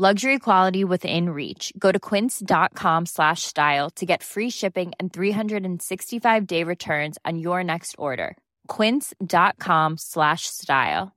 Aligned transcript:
Luxury 0.00 0.38
quality 0.38 0.82
within 0.82 1.28
reach. 1.28 1.74
Go 1.78 1.92
to 1.92 1.98
quince.com 1.98 3.04
slash 3.04 3.42
style 3.42 3.90
to 3.96 4.06
get 4.06 4.22
free 4.22 4.48
shipping 4.48 4.92
and 4.98 5.12
365-day 5.12 6.64
returns 6.64 7.18
on 7.26 7.38
your 7.38 7.62
next 7.62 7.96
order. 7.98 8.38
quince.com 8.66 9.98
slash 9.98 10.46
style. 10.46 11.10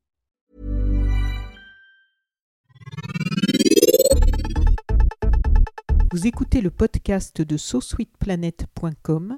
Vous 6.11 6.27
écoutez 6.27 6.59
le 6.59 6.69
podcast 6.69 7.41
de 7.41 7.55
SoSweetPlanet.com. 7.55 9.37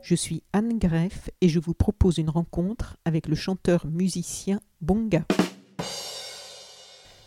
Je 0.00 0.14
suis 0.14 0.42
Anne 0.54 0.78
Greff 0.78 1.28
et 1.42 1.50
je 1.50 1.60
vous 1.60 1.74
propose 1.74 2.16
une 2.16 2.30
rencontre 2.30 2.96
avec 3.04 3.28
le 3.28 3.34
chanteur-musicien 3.34 4.60
Bonga. 4.80 5.26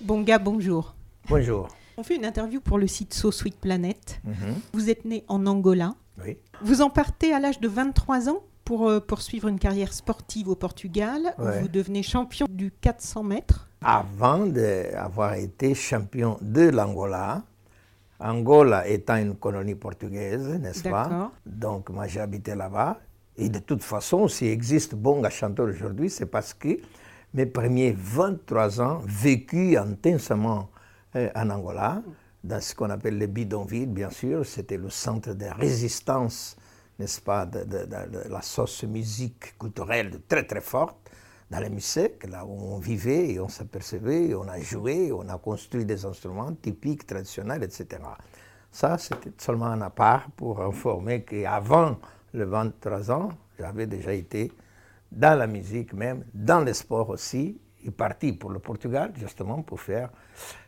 Bonga, 0.04 0.40
bonjour. 0.40 0.96
Bonjour. 1.30 1.68
On 1.96 2.04
fait 2.04 2.16
une 2.16 2.26
interview 2.26 2.60
pour 2.60 2.80
le 2.80 2.88
site 2.88 3.14
So 3.14 3.32
Sweet 3.32 3.60
Planet. 3.60 4.20
Mhm. 4.24 4.56
Vous 4.74 4.90
êtes 4.90 5.06
né 5.06 5.24
en 5.28 5.46
Angola. 5.46 5.94
Oui. 6.24 6.38
Vous 6.62 6.82
en 6.82 6.90
partez 6.90 7.34
à 7.34 7.40
l'âge 7.40 7.60
de 7.60 7.68
23 7.68 8.28
ans 8.30 8.42
pour 8.66 8.90
euh, 8.90 9.00
poursuivre 9.00 9.48
une 9.48 9.60
carrière 9.60 9.94
sportive 9.94 10.50
au 10.50 10.56
Portugal. 10.56 11.36
où. 11.38 11.44
Vous 11.62 11.68
devenez 11.68 12.02
champion 12.02 12.48
du 12.50 12.72
400 12.72 13.24
mètres. 13.24 13.70
Avant 13.84 14.48
d'avoir 14.48 15.36
été 15.36 15.76
champion 15.76 16.38
de 16.42 16.62
l'Angola, 16.70 17.44
Angola 18.20 18.88
étant 18.88 19.18
une 19.18 19.36
colonie 19.36 19.76
portugaise, 19.76 20.48
n'est-ce 20.60 20.84
pas? 20.84 21.04
D'accord. 21.04 21.32
Donc 21.46 21.90
moi 21.92 22.08
j'ai 22.08 22.22
habité 22.22 22.56
là-bas. 22.56 23.00
Et 23.38 23.50
de 23.50 23.60
toute 23.60 23.84
façon, 23.84 24.28
s'il 24.28 24.48
existe 24.48 24.96
Bonga 24.96 25.30
chanteur 25.30 25.68
aujourd'hui, 25.68 26.10
c'est 26.10 26.26
parce 26.26 26.54
que 26.54 26.80
mes 27.34 27.46
premiers 27.46 27.96
23 27.98 28.82
ans 28.82 29.02
vécus 29.06 29.78
intensément 29.78 30.70
euh, 31.16 31.30
en 31.36 31.50
Angola, 31.50 32.02
dans 32.44 32.60
ce 32.62 32.74
qu'on 32.76 32.90
appelle 32.90 33.18
le 33.18 33.28
bidonville, 33.28 33.90
bien 33.90 34.10
sûr, 34.10 34.46
c'était 34.46 34.78
le 34.78 34.90
centre 34.90 35.34
de 35.34 35.46
résistance, 35.46 36.58
n'est-ce 37.00 37.22
pas, 37.22 37.46
de, 37.46 37.66
la 38.30 38.42
sauce 38.42 38.84
musique 38.84 39.58
culturelle 39.58 40.22
très 40.28 40.44
très 40.44 40.62
forte 40.62 40.98
dans 41.50 41.60
les 41.60 41.70
musées, 41.70 42.18
là 42.30 42.46
où 42.46 42.52
on 42.52 42.80
vivait 42.80 43.32
et 43.34 43.40
on 43.40 43.50
s'apercevait, 43.50 44.34
on 44.34 44.48
a 44.48 44.60
joué, 44.60 45.12
on 45.12 45.28
a 45.28 45.38
construit 45.38 45.86
des 45.86 46.06
instruments 46.06 46.54
typiques, 46.54 47.06
traditionnels, 47.06 47.64
etc. 47.64 48.02
Ça, 48.72 48.98
c'était 48.98 49.32
seulement 49.38 49.66
un 49.66 49.90
part 49.90 50.30
pour 50.32 50.62
informer 50.62 51.24
qu'avant 51.24 51.98
le 52.34 52.46
23 52.46 53.12
ans, 53.12 53.30
j'avais 53.60 53.86
déjà 53.86 54.14
été 54.14 54.52
dans 55.12 55.38
la 55.38 55.48
musique 55.48 55.94
même, 55.94 56.24
dans 56.34 56.62
le 56.62 56.74
sport 56.74 57.10
aussi, 57.10 57.60
et 57.84 57.92
parti 57.92 58.34
pour 58.34 58.52
le 58.52 58.60
Portugal, 58.60 59.12
justement, 59.16 59.62
pour 59.62 59.80
faire 59.80 60.10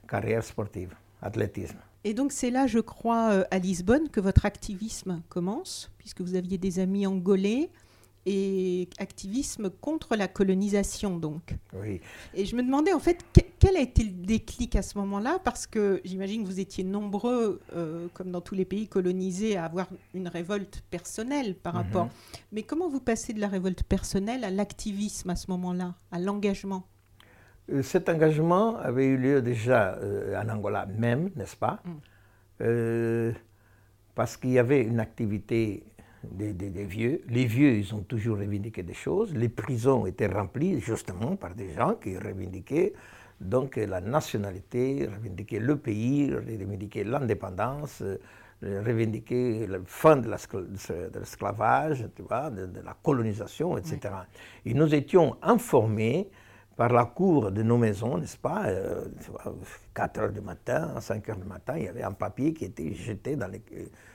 carrière 0.08 0.44
sportive, 0.44 0.96
athlétisme. 1.22 1.78
Et 2.04 2.14
donc 2.14 2.32
c'est 2.32 2.50
là, 2.50 2.68
je 2.68 2.80
crois, 2.80 3.32
euh, 3.32 3.44
à 3.50 3.60
Lisbonne 3.60 4.10
que 4.10 4.20
votre 4.20 4.46
activisme 4.46 5.22
commence, 5.30 5.90
puisque 5.98 6.22
vous 6.22 6.36
aviez 6.36 6.58
des 6.58 6.80
amis 6.80 7.08
angolais 7.08 7.70
et 8.26 8.88
activisme 9.00 9.70
contre 9.70 10.16
la 10.16 10.28
colonisation, 10.28 11.18
donc. 11.18 11.56
Oui. 11.74 12.00
Et 12.34 12.46
je 12.46 12.56
me 12.56 12.64
demandais 12.64 12.94
en 12.94 13.00
fait 13.00 13.18
que- 13.34 13.42
quel 13.60 13.76
a 13.78 13.82
été 13.82 14.04
le 14.04 14.12
déclic 14.12 14.76
à 14.76 14.82
ce 14.82 14.98
moment-là, 14.98 15.40
parce 15.44 15.68
que 15.68 16.02
j'imagine 16.06 16.44
que 16.44 16.48
vous 16.48 16.60
étiez 16.60 16.84
nombreux, 16.84 17.60
euh, 17.76 18.08
comme 18.14 18.32
dans 18.32 18.42
tous 18.42 18.56
les 18.56 18.66
pays 18.66 18.88
colonisés, 18.88 19.58
à 19.58 19.66
avoir 19.66 19.88
une 20.14 20.28
révolte 20.28 20.84
personnelle 20.90 21.56
par 21.56 21.74
rapport. 21.74 22.08
Mais 22.52 22.64
comment 22.64 22.90
vous 22.90 23.00
passez 23.02 23.34
de 23.34 23.40
la 23.42 23.48
révolte 23.48 23.84
personnelle 23.84 24.44
à 24.44 24.50
l'activisme 24.50 25.30
à 25.30 25.36
ce 25.36 25.50
moment-là, 25.52 25.96
à 26.12 26.20
l'engagement? 26.20 26.84
Euh, 27.72 27.82
Cet 27.82 28.10
engagement 28.10 28.76
avait 28.78 29.06
eu 29.06 29.18
lieu 29.18 29.42
déjà 29.42 29.94
euh, 29.96 30.42
en 30.42 30.50
Angola 30.50 30.86
même, 30.86 31.30
n'est-ce 31.36 31.56
pas? 31.56 31.82
Euh, 32.62 33.32
Parce 34.16 34.38
qu'il 34.38 34.52
y 34.52 34.60
avait 34.60 34.84
une 34.84 35.00
activité 35.00 35.84
des, 36.32 36.54
des- 36.54 36.70
des 36.70 36.86
vieux. 36.86 37.22
Les 37.30 37.46
vieux, 37.46 37.72
ils 37.74 37.94
ont 37.96 38.02
toujours 38.04 38.38
revendiqué 38.38 38.84
des 38.84 38.94
choses. 38.94 39.34
Les 39.36 39.50
prisons 39.50 40.06
étaient 40.06 40.28
remplies 40.28 40.80
justement 40.80 41.36
par 41.36 41.56
des 41.56 41.72
gens 41.74 41.96
qui 41.96 42.18
revendiquaient 42.18 42.94
donc 43.42 43.76
la 43.78 44.00
nationalité, 44.02 45.08
revendiquaient 45.08 45.60
le 45.60 45.78
pays, 45.78 46.34
revendiquaient 46.34 47.04
l'indépendance, 47.04 48.02
revendiquaient 48.62 49.68
la 49.68 49.80
fin 49.86 50.16
de 50.18 50.30
l'escla- 50.30 50.62
de 51.12 51.20
l'esclavage, 51.20 52.08
tu 52.16 52.22
vois, 52.24 52.50
de, 52.50 52.66
de 52.68 52.80
la 52.82 52.96
colonisation, 53.04 53.78
etc. 53.78 54.16
Et 54.66 54.74
nous 54.74 54.94
étions 54.96 55.36
informés 55.42 56.30
par 56.76 56.90
la 56.92 57.06
cour 57.06 57.52
de 57.52 57.62
nos 57.62 57.78
maisons, 57.78 58.18
n'est-ce 58.18 58.38
pas 58.38 58.66
euh, 58.68 59.06
tu 59.24 59.32
vois, 59.32 59.54
4 59.94 60.20
heures 60.20 60.32
du 60.32 60.42
matin, 60.42 61.00
5 61.00 61.28
heures 61.30 61.38
du 61.38 61.46
matin, 61.48 61.76
il 61.78 61.84
y 61.84 61.88
avait 61.88 62.04
un 62.04 62.14
papier 62.14 62.54
qui 62.54 62.66
était 62.66 62.94
jeté 62.94 63.36
dans 63.36 63.48
les... 63.48 63.62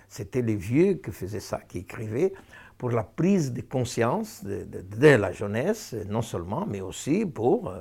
C'était 0.09 0.43
les 0.43 0.57
vieux 0.57 0.95
qui 0.95 1.11
faisaient 1.13 1.41
ça, 1.41 1.61
qui 1.69 1.79
écrivaient 1.79 2.33
pour 2.77 2.91
la 2.91 3.03
prise 3.03 3.53
de 3.53 3.61
conscience 3.61 4.45
de, 4.45 5.09
la 5.09 5.33
jeunesse, 5.33 5.95
non 6.09 6.23
seulement, 6.23 6.65
mais 6.67 6.81
aussi 6.81 7.27
pour 7.27 7.69
euh, 7.69 7.81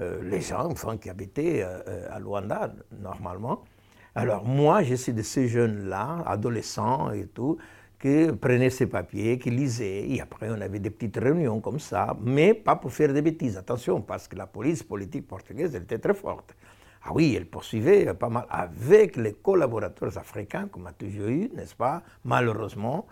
euh, 0.00 0.22
les 0.22 0.40
gens 0.40 0.68
qui 1.00 1.10
habitaient 1.10 1.62
euh, 1.62 1.80
euh, 1.88 2.08
à 2.10 2.20
Luanda, 2.20 2.72
normalement. 3.00 3.64
Alors 4.14 4.44
moi, 4.44 4.82
je 4.84 4.94
suis 4.94 5.12
de 5.12 5.22
ces 5.22 5.48
jeunes-là, 5.48 6.22
adolescents 6.24 7.10
et 7.10 7.26
tout, 7.26 7.58
qui 8.00 8.26
prenaient 8.40 8.70
ces 8.70 8.86
papiers, 8.86 9.40
qui 9.40 9.50
lisaient, 9.50 10.08
et 10.08 10.20
après 10.20 10.48
on 10.50 10.60
avait 10.60 10.78
des 10.78 10.90
petites 10.90 11.16
réunions 11.16 11.60
comme 11.60 11.80
ça, 11.80 12.16
mais 12.22 12.54
pas 12.54 12.76
pour 12.76 12.92
faire 12.92 13.12
des 13.12 13.22
bêtises, 13.22 13.56
attention, 13.56 14.00
parce 14.00 14.28
que 14.28 14.36
la 14.36 14.46
police 14.46 14.84
politique 14.84 15.26
portugaise, 15.26 15.74
elle 15.74 15.82
était 15.82 15.98
très 15.98 16.14
forte. 16.14 16.54
Ah 17.04 17.10
oui, 17.14 17.34
elle 17.36 17.46
poursuivait 17.46 18.12
pas 18.14 18.28
mal 18.28 18.46
avec 18.50 19.16
les 19.16 19.34
collaborateurs 19.34 20.18
africains, 20.18 20.68
qu'on 20.68 20.84
a 20.86 20.92
toujours 20.92 21.28
eu, 21.28 21.50
n'est-ce 21.54 21.74
pas, 21.74 22.02
malheureusement. 22.24 23.06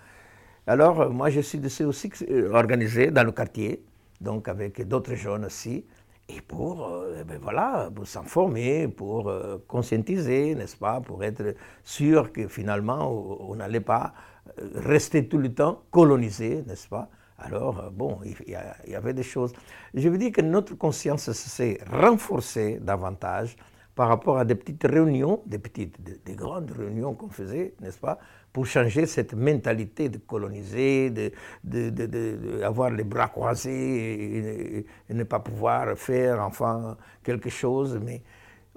Alors, 0.67 1.01
euh, 1.01 1.09
moi, 1.11 1.31
je 1.31 1.41
suis 1.41 1.61
aussi 1.85 2.11
euh, 2.29 2.53
organisés 2.53 3.11
dans 3.11 3.25
le 3.25 3.33
quartier, 3.33 3.83
donc 4.21 4.49
avec 4.49 4.87
d'autres 4.89 5.15
jeunes 5.15 5.45
aussi, 5.45 5.85
et 6.29 6.41
pour, 6.41 6.85
euh, 6.85 7.23
ben 7.23 7.39
voilà, 7.41 7.89
pour 7.95 8.07
s'informer, 8.07 8.89
pour 8.89 9.29
euh, 9.29 9.59
conscientiser, 9.69 10.57
n'est-ce 10.57 10.77
pas, 10.77 11.01
pour 11.01 11.23
être 11.23 11.55
sûr 11.85 12.33
que 12.33 12.49
finalement, 12.49 13.09
on 13.49 13.55
n'allait 13.55 13.81
pas 13.81 14.13
euh, 14.59 14.69
rester 14.75 15.29
tout 15.29 15.39
le 15.39 15.55
temps 15.55 15.83
colonisé, 15.93 16.65
n'est-ce 16.67 16.89
pas? 16.89 17.09
Alors, 17.39 17.79
euh, 17.79 17.91
bon, 17.91 18.19
il 18.25 18.59
y 18.91 18.95
avait 18.95 19.15
des 19.15 19.23
choses. 19.23 19.53
Je 19.95 20.09
veux 20.09 20.19
dire 20.19 20.33
que 20.33 20.41
notre 20.41 20.75
conscience 20.75 21.31
s'est 21.31 21.79
renforcée 21.93 22.81
davantage 22.81 23.57
par 23.97 24.09
rapport 24.09 24.39
à 24.39 24.45
des 24.45 24.55
petites 24.55 24.84
réunions, 24.84 25.43
des 25.47 25.59
petites, 25.59 26.01
des, 26.03 26.21
des 26.25 26.34
grandes 26.34 26.71
réunions 26.71 27.15
qu'on 27.15 27.31
faisait, 27.31 27.75
n'est-ce 27.81 27.99
pas, 27.99 28.19
pour 28.53 28.67
changer 28.67 29.07
cette 29.07 29.33
mentalité 29.34 30.11
de 30.11 30.19
coloniser, 30.19 31.11
de, 31.11 31.33
les 31.65 33.05
bras 33.05 33.29
croisés 33.29 34.87
et, 35.09 35.15
ne 35.15 35.25
pas 35.25 35.41
pouvoir 35.41 35.97
faire 35.97 36.43
enfin 36.43 36.97
quelque 37.23 37.51
chose, 37.51 37.99
mais 38.03 38.23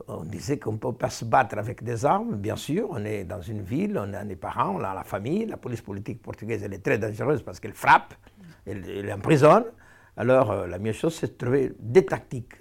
on 0.08 0.24
disait 0.24 0.58
qu'on 0.58 0.74
ne 0.74 0.78
peut 0.78 0.94
pas 0.94 1.10
se 1.10 1.26
battre 1.26 1.58
avec 1.58 1.84
des 1.84 2.06
armes, 2.06 2.36
bien 2.38 2.56
sûr, 2.56 2.88
on 2.90 3.04
est 3.04 3.26
dans 3.26 3.42
une 3.42 3.62
ville, 3.62 3.98
on 3.98 4.14
a 4.14 4.24
des 4.24 4.38
parents, 4.38 4.78
on 4.78 4.84
a 4.84 4.94
la 4.94 5.04
famille, 5.04 5.46
la 5.46 5.58
police 5.58 5.82
politique 5.82 6.22
portugaise, 6.22 6.64
elle 6.64 6.74
est 6.74 6.84
très 6.84 6.98
dangereuse 6.98 7.42
parce 7.42 7.60
qu'elle 7.60 7.74
frappe, 7.74 8.14
elle, 8.66 8.84
elle 8.90 9.12
emprisonne, 9.12 9.66
alors 10.16 10.52
euh, 10.52 10.68
la 10.68 10.80
meilleure 10.80 10.96
chose, 10.96 11.16
c'est 11.16 11.28
de 11.28 11.38
trouver 11.38 11.74
des 11.80 12.06
tactiques 12.06 12.54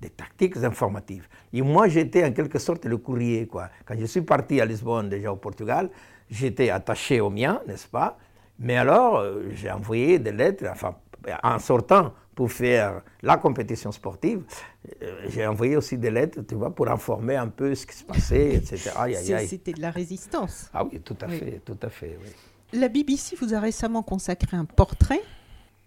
des 0.00 0.10
tactiques 0.10 0.56
informatives. 0.58 1.26
Et 1.52 1.62
moi, 1.62 1.88
j'étais 1.88 2.24
en 2.24 2.32
quelque 2.32 2.58
sorte 2.58 2.84
le 2.84 2.98
courrier. 2.98 3.46
Quoi. 3.46 3.68
Quand 3.86 3.94
je 3.98 4.04
suis 4.06 4.22
parti 4.22 4.60
à 4.60 4.66
Lisbonne, 4.66 5.08
déjà 5.08 5.32
au 5.32 5.36
Portugal, 5.36 5.90
j'étais 6.30 6.70
attaché 6.70 7.20
au 7.20 7.30
mien, 7.30 7.60
n'est-ce 7.66 7.88
pas? 7.88 8.18
Mais 8.58 8.76
alors, 8.76 9.18
euh, 9.18 9.44
j'ai 9.52 9.70
envoyé 9.70 10.18
des 10.18 10.32
lettres, 10.32 10.64
enfin, 10.70 10.96
en 11.42 11.58
sortant 11.58 12.12
pour 12.34 12.52
faire 12.52 13.00
la 13.22 13.38
compétition 13.38 13.90
sportive, 13.92 14.42
euh, 15.02 15.26
j'ai 15.28 15.46
envoyé 15.46 15.76
aussi 15.76 15.96
des 15.96 16.10
lettres, 16.10 16.40
tu 16.46 16.54
vois, 16.54 16.74
pour 16.74 16.88
informer 16.88 17.36
un 17.36 17.48
peu 17.48 17.74
ce 17.74 17.86
qui 17.86 17.96
se 17.96 18.04
passait, 18.04 18.54
etc. 18.54 18.90
C'était 19.48 19.72
de 19.72 19.80
la 19.80 19.90
résistance. 19.90 20.70
Ah 20.74 20.84
oui, 20.84 21.00
tout 21.00 21.16
à 21.22 21.26
Oui. 21.26 21.38
fait, 21.38 21.60
tout 21.64 21.78
à 21.82 21.88
fait, 21.88 22.18
oui. 22.22 22.30
La 22.78 22.88
BBC 22.88 23.36
vous 23.40 23.54
a 23.54 23.60
récemment 23.60 24.02
consacré 24.02 24.56
un 24.56 24.66
portrait. 24.66 25.22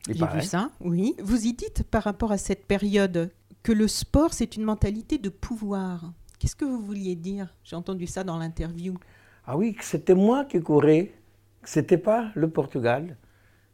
J'ai 0.07 0.25
vu 0.25 0.41
ça, 0.41 0.69
oui. 0.79 1.15
Vous 1.21 1.45
y 1.45 1.53
dites 1.53 1.83
par 1.83 2.03
rapport 2.03 2.31
à 2.31 2.37
cette 2.37 2.65
période 2.65 3.29
que 3.63 3.71
le 3.71 3.87
sport, 3.87 4.33
c'est 4.33 4.55
une 4.55 4.63
mentalité 4.63 5.17
de 5.17 5.29
pouvoir. 5.29 6.13
Qu'est-ce 6.39 6.55
que 6.55 6.65
vous 6.65 6.81
vouliez 6.81 7.15
dire? 7.15 7.53
J'ai 7.63 7.75
entendu 7.75 8.07
ça 8.07 8.23
dans 8.23 8.37
l'interview. 8.37 8.95
Ah 9.45 9.57
oui, 9.57 9.75
c'était 9.81 10.15
moi 10.15 10.45
qui 10.45 10.61
courais 10.61 11.11
que 11.61 11.69
ce 11.69 11.79
n'était 11.79 11.97
pas 11.97 12.31
le 12.35 12.49
Portugal, 12.49 13.17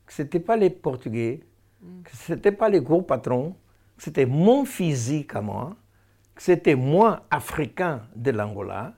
que 0.05 0.13
ce 0.13 0.23
n'était 0.23 0.39
pas 0.39 0.57
les 0.57 0.69
Portugais, 0.69 1.41
que 2.03 2.15
ce 2.15 2.33
n'était 2.33 2.51
pas 2.51 2.69
les 2.69 2.81
gros 2.81 3.01
patrons, 3.01 3.55
que 3.97 4.03
c'était 4.03 4.25
mon 4.25 4.65
physique 4.65 5.35
à 5.35 5.41
moi, 5.41 5.75
que 6.33 6.41
c'était 6.41 6.75
moi, 6.75 7.25
africain 7.29 8.01
de 8.15 8.31
l'Angola, 8.31 8.95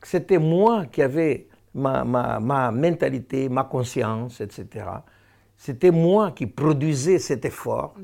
que 0.00 0.08
c'était 0.08 0.38
moi 0.38 0.86
qui 0.86 1.02
avais 1.02 1.48
ma, 1.74 2.04
ma, 2.04 2.40
ma, 2.40 2.70
mentalité, 2.70 3.48
ma 3.48 3.64
conscience, 3.64 4.40
etc. 4.40 4.86
C'était 5.62 5.90
moi 5.90 6.30
qui 6.30 6.46
produisais 6.46 7.18
cet 7.18 7.44
effort 7.44 7.94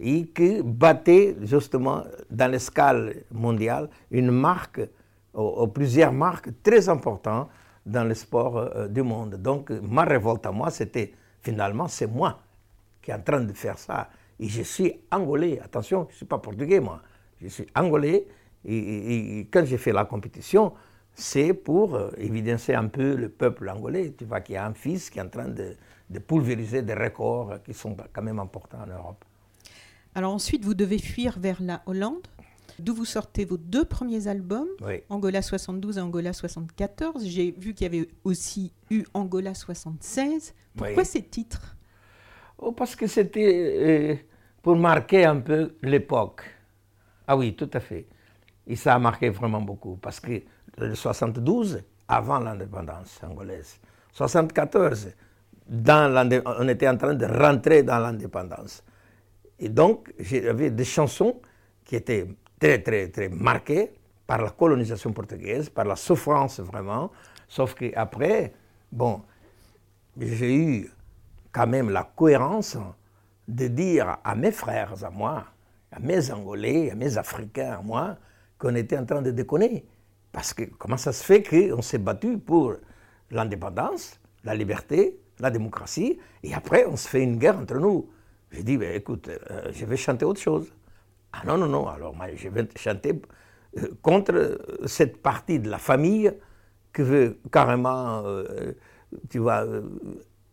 et 0.00 0.24
qui 0.28 0.62
battait 0.64 1.36
justement 1.42 2.02
dans 2.30 2.50
l'escale 2.50 3.24
mondiale 3.30 3.90
une 4.10 4.30
marque, 4.30 4.80
ou, 5.34 5.66
plusieurs 5.66 6.14
marques 6.14 6.48
très 6.62 6.88
importantes 6.88 7.50
dans 7.84 8.04
le 8.04 8.14
sport 8.14 8.56
euh, 8.56 8.88
du 8.88 9.02
monde. 9.02 9.34
Donc 9.34 9.68
ma 9.68 10.04
révolte 10.04 10.46
à 10.46 10.50
moi, 10.50 10.70
c'était 10.70 11.12
finalement, 11.42 11.88
c'est 11.88 12.06
moi 12.06 12.40
qui 13.02 13.10
est 13.10 13.14
en 13.14 13.20
train 13.20 13.42
de 13.42 13.52
faire 13.52 13.76
ça. 13.76 14.08
Et 14.40 14.48
je 14.48 14.62
suis 14.62 14.98
angolais, 15.12 15.60
attention, 15.62 16.06
je 16.08 16.14
ne 16.14 16.16
suis 16.16 16.26
pas 16.26 16.38
portugais 16.38 16.80
moi, 16.80 17.02
je 17.38 17.48
suis 17.48 17.66
angolais. 17.76 18.26
Et, 18.64 19.46
quand 19.52 19.66
j'ai 19.66 19.76
fait 19.76 19.92
la 19.92 20.06
compétition, 20.06 20.72
c'est 21.12 21.52
pour 21.52 21.96
euh, 21.96 22.08
évidencer 22.16 22.72
un 22.72 22.88
peu 22.88 23.14
le 23.14 23.28
peuple 23.28 23.68
angolais. 23.68 24.14
Tu 24.16 24.24
vois 24.24 24.40
qu'il 24.40 24.54
y 24.54 24.58
a 24.58 24.64
un 24.64 24.72
fils 24.72 25.10
qui 25.10 25.18
est 25.18 25.22
en 25.22 25.28
train 25.28 25.48
de, 25.48 25.76
de 26.14 26.20
pulvériser 26.20 26.82
des 26.82 26.94
records 26.94 27.62
qui 27.64 27.74
sont 27.74 27.96
quand 28.12 28.22
même 28.22 28.38
importants 28.38 28.78
en 28.82 28.86
Europe. 28.86 29.24
Alors 30.14 30.32
ensuite, 30.32 30.64
vous 30.64 30.74
devez 30.74 30.98
fuir 30.98 31.38
vers 31.40 31.60
la 31.60 31.82
Hollande, 31.86 32.26
d'où 32.78 32.94
vous 32.94 33.04
sortez 33.04 33.44
vos 33.44 33.56
deux 33.56 33.84
premiers 33.84 34.28
albums, 34.28 34.68
Angola 35.10 35.42
72 35.42 35.98
et 35.98 36.00
Angola 36.00 36.32
74. 36.32 37.26
J'ai 37.26 37.50
vu 37.50 37.74
qu'il 37.74 37.92
y 37.92 37.98
avait 37.98 38.08
aussi 38.22 38.72
eu 38.90 39.02
Angola 39.12 39.54
76. 39.54 40.54
Pourquoi 40.76 41.04
ces 41.04 41.22
titres? 41.22 41.76
Oh, 42.58 42.70
Parce 42.70 42.94
que 42.94 43.08
c'était 43.08 43.52
euh, 43.52 44.14
pour 44.62 44.76
marquer 44.76 45.24
un 45.24 45.40
peu 45.40 45.74
l'époque. 45.82 46.42
Ah 47.26 47.36
oui, 47.36 47.56
tout 47.56 47.70
à 47.72 47.80
fait. 47.80 48.06
Et 48.68 48.76
ça 48.76 48.94
a 48.94 48.98
marqué 49.00 49.30
vraiment 49.30 49.60
beaucoup, 49.60 49.96
parce 49.96 50.20
que 50.20 50.42
le 50.78 50.94
72, 50.94 51.82
avant 52.06 52.38
l'indépendance 52.38 53.20
angolaise, 53.24 53.80
74, 54.12 55.08
on 55.70 56.68
était 56.68 56.88
en 56.88 56.96
train 56.96 57.14
de 57.14 57.26
rentrer 57.26 57.82
dans 57.82 57.98
l'indépendance. 57.98 58.82
Et 59.58 59.68
donc, 59.68 60.12
j'avais 60.18 60.70
des 60.70 60.84
chansons 60.84 61.40
qui 61.84 61.96
étaient 61.96 62.26
très, 62.58 62.82
très, 62.82 63.08
très 63.08 63.28
marquées 63.28 63.92
par 64.26 64.42
la 64.42 64.50
colonisation 64.50 65.12
portugaise, 65.12 65.68
par 65.68 65.84
la 65.84 65.96
souffrance 65.96 66.60
vraiment. 66.60 67.10
Sauf 67.48 67.74
qu'après, 67.74 68.52
bon, 68.90 69.22
j'ai 70.18 70.54
eu 70.54 70.90
quand 71.52 71.66
même 71.66 71.90
la 71.90 72.04
cohérence 72.04 72.76
de 73.46 73.68
dire 73.68 74.18
à 74.24 74.34
mes 74.34 74.50
frères, 74.50 75.04
à 75.04 75.10
moi, 75.10 75.44
à 75.92 76.00
mes 76.00 76.30
Angolais, 76.30 76.90
à 76.90 76.94
mes 76.94 77.16
Africains, 77.16 77.78
à 77.78 77.82
moi, 77.82 78.16
qu'on 78.58 78.74
était 78.74 78.98
en 78.98 79.04
train 79.04 79.22
de 79.22 79.30
déconner. 79.30 79.84
Parce 80.32 80.52
que 80.52 80.64
comment 80.64 80.96
ça 80.96 81.12
se 81.12 81.22
fait 81.22 81.42
qu'on 81.42 81.82
s'est 81.82 81.98
battu 81.98 82.38
pour 82.38 82.74
l'indépendance, 83.30 84.18
la 84.42 84.54
liberté, 84.54 85.20
la 85.40 85.50
démocratie, 85.50 86.18
et 86.42 86.54
après 86.54 86.86
on 86.86 86.96
se 86.96 87.08
fait 87.08 87.22
une 87.22 87.38
guerre 87.38 87.58
entre 87.58 87.78
nous. 87.78 88.10
J'ai 88.52 88.62
dit, 88.62 88.76
ben, 88.76 88.94
écoute, 88.94 89.28
euh, 89.28 89.70
je 89.72 89.84
vais 89.84 89.96
chanter 89.96 90.24
autre 90.24 90.40
chose. 90.40 90.72
Ah 91.32 91.42
non, 91.44 91.58
non, 91.58 91.66
non, 91.66 91.88
alors 91.88 92.14
moi 92.14 92.26
je 92.34 92.48
vais 92.48 92.66
chanter 92.76 93.20
euh, 93.78 93.88
contre 94.00 94.60
cette 94.86 95.20
partie 95.20 95.58
de 95.58 95.68
la 95.68 95.78
famille 95.78 96.32
qui 96.94 97.02
veut 97.02 97.40
carrément, 97.50 98.22
euh, 98.24 98.72
tu 99.28 99.38
vois, 99.38 99.66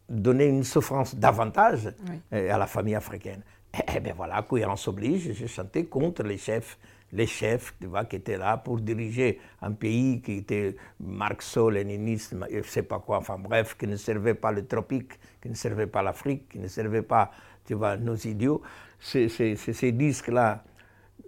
donner 0.10 0.46
une 0.46 0.64
souffrance 0.64 1.16
davantage 1.16 1.94
à 2.32 2.58
la 2.58 2.66
famille 2.68 2.96
africaine. 2.96 3.44
Eh, 3.74 3.84
eh 3.96 4.00
bien 4.00 4.14
voilà, 4.16 4.42
cohérence 4.42 4.88
oblige, 4.88 5.32
j'ai 5.34 5.48
chanté 5.48 5.86
contre 5.86 6.24
les 6.24 6.38
chefs 6.38 6.78
les 7.14 7.28
chefs 7.28 7.74
tu 7.80 7.88
vois, 7.88 8.06
qui 8.06 8.18
étaient 8.18 8.38
là 8.38 8.58
pour 8.58 8.80
diriger 8.80 9.40
un 9.62 9.72
pays 9.72 10.22
qui 10.22 10.38
était 10.38 10.76
marxo-léniniste, 11.00 12.36
je 12.50 12.58
ne 12.58 12.64
sais 12.64 12.84
pas 12.84 13.00
quoi, 13.00 13.18
enfin 13.18 13.38
bref, 13.38 13.76
qui 13.78 13.88
ne 13.88 13.96
servait 13.96 14.34
pas 14.34 14.52
le 14.52 14.66
tropique, 14.66 15.14
qui 15.42 15.50
ne 15.50 15.56
servait 15.56 15.88
pas 15.88 16.02
l'Afrique, 16.02 16.50
qui 16.50 16.60
ne 16.60 16.68
servait 16.68 17.02
pas 17.02 17.32
tu 17.66 17.74
vois, 17.76 17.98
nos 17.98 18.16
idiots. 18.16 18.62
Ces, 19.00 19.30
ces, 19.30 19.92
disques-là, 19.92 20.64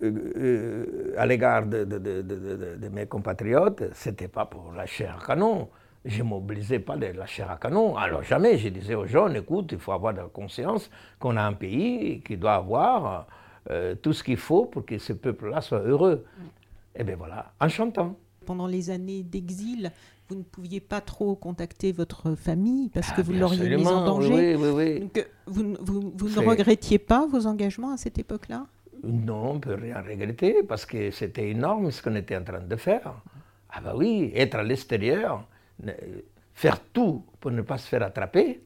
euh, 0.04 0.34
euh, 0.36 1.16
à 1.18 1.26
l'égard 1.26 1.66
de, 1.66 1.84
de, 1.84 1.98
de, 1.98 2.22
de, 2.22 2.90
mes 2.90 3.08
compatriotes, 3.08 3.84
ce 3.94 4.10
n'était 4.10 4.28
pas 4.28 4.46
pour 4.46 4.74
chair 4.86 5.18
à 5.22 5.26
canon. 5.26 5.70
Je 6.06 6.22
ne 6.22 6.28
mobilisais 6.28 6.80
pas 6.80 6.98
de 6.98 7.12
chair 7.26 7.50
à 7.50 7.58
canon. 7.58 7.96
Alors 7.96 8.24
jamais 8.24 8.58
je 8.58 8.70
disais 8.70 8.94
aux 8.94 9.06
jeunes, 9.06 9.38
écoute, 9.38 9.72
il 9.72 9.80
faut 9.80 9.94
avoir 9.94 10.14
la 10.14 10.24
conscience 10.24 10.90
qu'on 11.18 11.38
a 11.38 11.44
un 11.44 11.54
pays 11.54 12.22
qui 12.22 12.38
doit 12.38 12.56
avoir 12.56 13.28
euh, 13.70 13.96
tout 13.96 14.14
ce 14.14 14.24
qu'il 14.24 14.38
faut 14.38 14.66
pour 14.66 14.86
que 14.86 14.98
ce 14.98 15.14
peuple-là 15.14 15.62
soit 15.62 15.82
heureux. 15.82 16.26
Et 16.96 17.00
eh 17.00 17.04
bien 17.04 17.16
voilà, 17.16 17.54
en 17.60 17.70
chantant. 17.70 18.18
Pendant 18.46 18.68
les 18.68 18.90
années 18.90 19.24
d'exil, 19.24 19.92
vous 20.30 20.36
ne 20.36 20.44
pouviez 20.44 20.80
pas 20.80 21.02
trop 21.02 21.36
contacter 21.36 21.92
votre 21.92 22.36
famille 22.36 22.90
parce 22.90 23.12
que 23.12 23.22
ah, 23.22 23.24
vous 23.24 23.34
l'auriez 23.34 23.76
mise 23.76 23.88
en 23.88 24.06
danger. 24.06 24.56
Oui, 24.56 24.68
oui, 24.68 24.70
oui. 24.70 25.00
Donc, 25.00 25.18
euh, 25.18 25.24
vous, 25.48 25.76
vous, 25.80 26.14
vous 26.16 26.30
ne 26.42 26.48
regrettiez 26.48 27.00
pas 27.00 27.26
vos 27.26 27.48
engagements 27.48 27.94
à 27.94 27.98
cette 27.98 28.20
époque-là? 28.20 28.68
Non, 29.04 29.52
on 29.52 29.54
ne 29.56 29.60
peut 29.60 29.76
rien 29.76 30.02
regretter 30.02 30.64
parce 30.64 30.86
que 30.86 31.12
c'était 31.12 31.50
énorme 31.50 31.92
ce 31.92 32.02
qu'on 32.02 32.16
était 32.16 32.38
en 32.38 32.44
train 32.44 32.62
de 32.62 32.76
faire. 32.78 33.14
Ah 33.70 33.82
bah 33.82 33.94
oui, 33.96 34.32
être 34.36 34.56
à 34.56 34.64
l'extérieur, 34.64 35.46
faire 36.54 36.80
tout 36.94 37.26
pour 37.40 37.52
ne 37.52 37.62
pas 37.62 37.78
se 37.78 37.88
faire 37.88 38.04
attraper, 38.04 38.62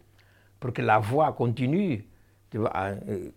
pour 0.59 0.73
que 0.73 0.81
la 0.81 0.99
voix 0.99 1.31
continue. 1.33 2.05
Tu 2.51 2.59
vois, 2.59 2.71
euh, 2.75 3.29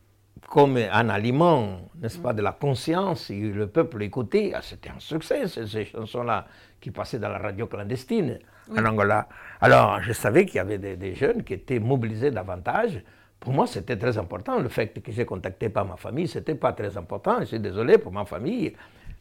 comme 0.49 0.77
un 0.77 1.09
aliment, 1.09 1.81
n'est-ce 2.01 2.19
pas, 2.19 2.33
de 2.33 2.43
la 2.43 2.53
conscience, 2.53 3.31
et 3.31 3.39
le 3.39 3.69
peuple 3.69 4.03
écoutait, 4.03 4.53
ah, 4.55 4.61
c'était 4.63 4.91
un 4.91 4.99
succès, 4.99 5.47
ces, 5.47 5.85
chansons-là, 5.85 6.47
qui 6.81 6.91
passaient 6.91 7.19
dans 7.19 7.29
la 7.29 7.39
radio 7.39 7.67
clandestine 7.67 8.39
en 8.77 8.85
Angola. 8.85 9.29
Alors, 9.61 10.01
je 10.03 10.13
savais 10.13 10.47
qu'il 10.47 10.57
y 10.57 10.59
avait 10.59 10.79
des, 10.79 11.15
jeunes 11.15 11.45
qui 11.45 11.55
étaient 11.55 11.79
mobilisés 11.79 12.31
davantage. 12.31 13.03
Pour 13.39 13.53
moi, 13.53 13.67
c'était 13.67 13.97
très 13.97 14.19
important. 14.19 14.59
Le 14.59 14.69
fait 14.69 14.89
que 15.01 15.13
j'ai 15.13 15.25
contacté 15.25 15.69
pas 15.69 15.85
ma 15.85 15.97
famille, 15.97 16.29
c'était 16.29 16.55
pas 16.55 16.73
très 16.73 16.97
important. 16.97 17.39
Je 17.41 17.47
suis 17.47 17.61
désolé 17.61 17.99
pour 17.99 18.13
ma 18.13 18.25
famille. 18.25 18.75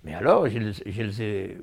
Mais 0.03 0.13
alors, 0.15 0.47
je, 0.47 0.57
les 0.57 1.21
ai 1.21 1.57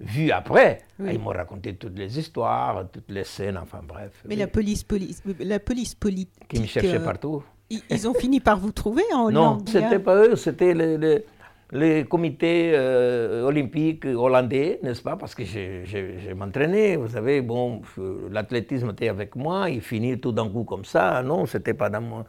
vus 0.00 0.30
après. 0.30 0.82
Ils 0.98 1.18
m'ont 1.18 1.30
raconté 1.30 1.74
toutes 1.76 1.96
les 1.98 2.18
histoires, 2.18 2.86
toutes 2.90 3.10
les 3.10 3.24
scènes, 3.24 3.56
enfin 3.56 3.80
bref. 3.86 4.22
Mais 4.28 4.36
la 4.36 4.46
police, 4.46 4.84
police, 4.84 5.22
la 5.38 5.58
police 5.58 5.94
politique. 5.94 6.48
Qui 6.48 6.60
me 6.60 6.66
cherchait 6.66 6.98
euh, 6.98 7.04
partout. 7.04 7.42
Ils, 7.70 8.08
ont 8.08 8.14
fini 8.14 8.40
par 8.40 8.58
vous 8.58 8.70
trouver 8.70 9.02
en 9.12 9.26
Hollande 9.26 9.58
Non, 9.58 9.64
c'était 9.66 9.98
pas 9.98 10.14
eux, 10.16 10.36
c'était 10.36 10.72
les, 10.72 11.24
les, 11.72 12.04
comités 12.04 12.72
euh, 12.74 13.42
olympiques 13.42 14.04
hollandais, 14.04 14.78
n'est-ce 14.84 15.02
pas? 15.02 15.16
Parce 15.16 15.34
que 15.34 15.44
je, 15.44 16.32
m'entraînais, 16.32 16.96
vous 16.96 17.08
savez, 17.08 17.40
bon, 17.40 17.82
l'athlétisme 18.30 18.90
était 18.90 19.08
avec 19.08 19.34
moi, 19.34 19.68
il 19.68 19.80
finit 19.80 20.20
tout 20.20 20.30
d'un 20.30 20.48
coup 20.48 20.62
comme 20.62 20.84
ça. 20.84 21.22
Non, 21.22 21.44
c'était 21.46 21.74
pas 21.74 21.90
dans, 21.90 22.00
mon, 22.00 22.24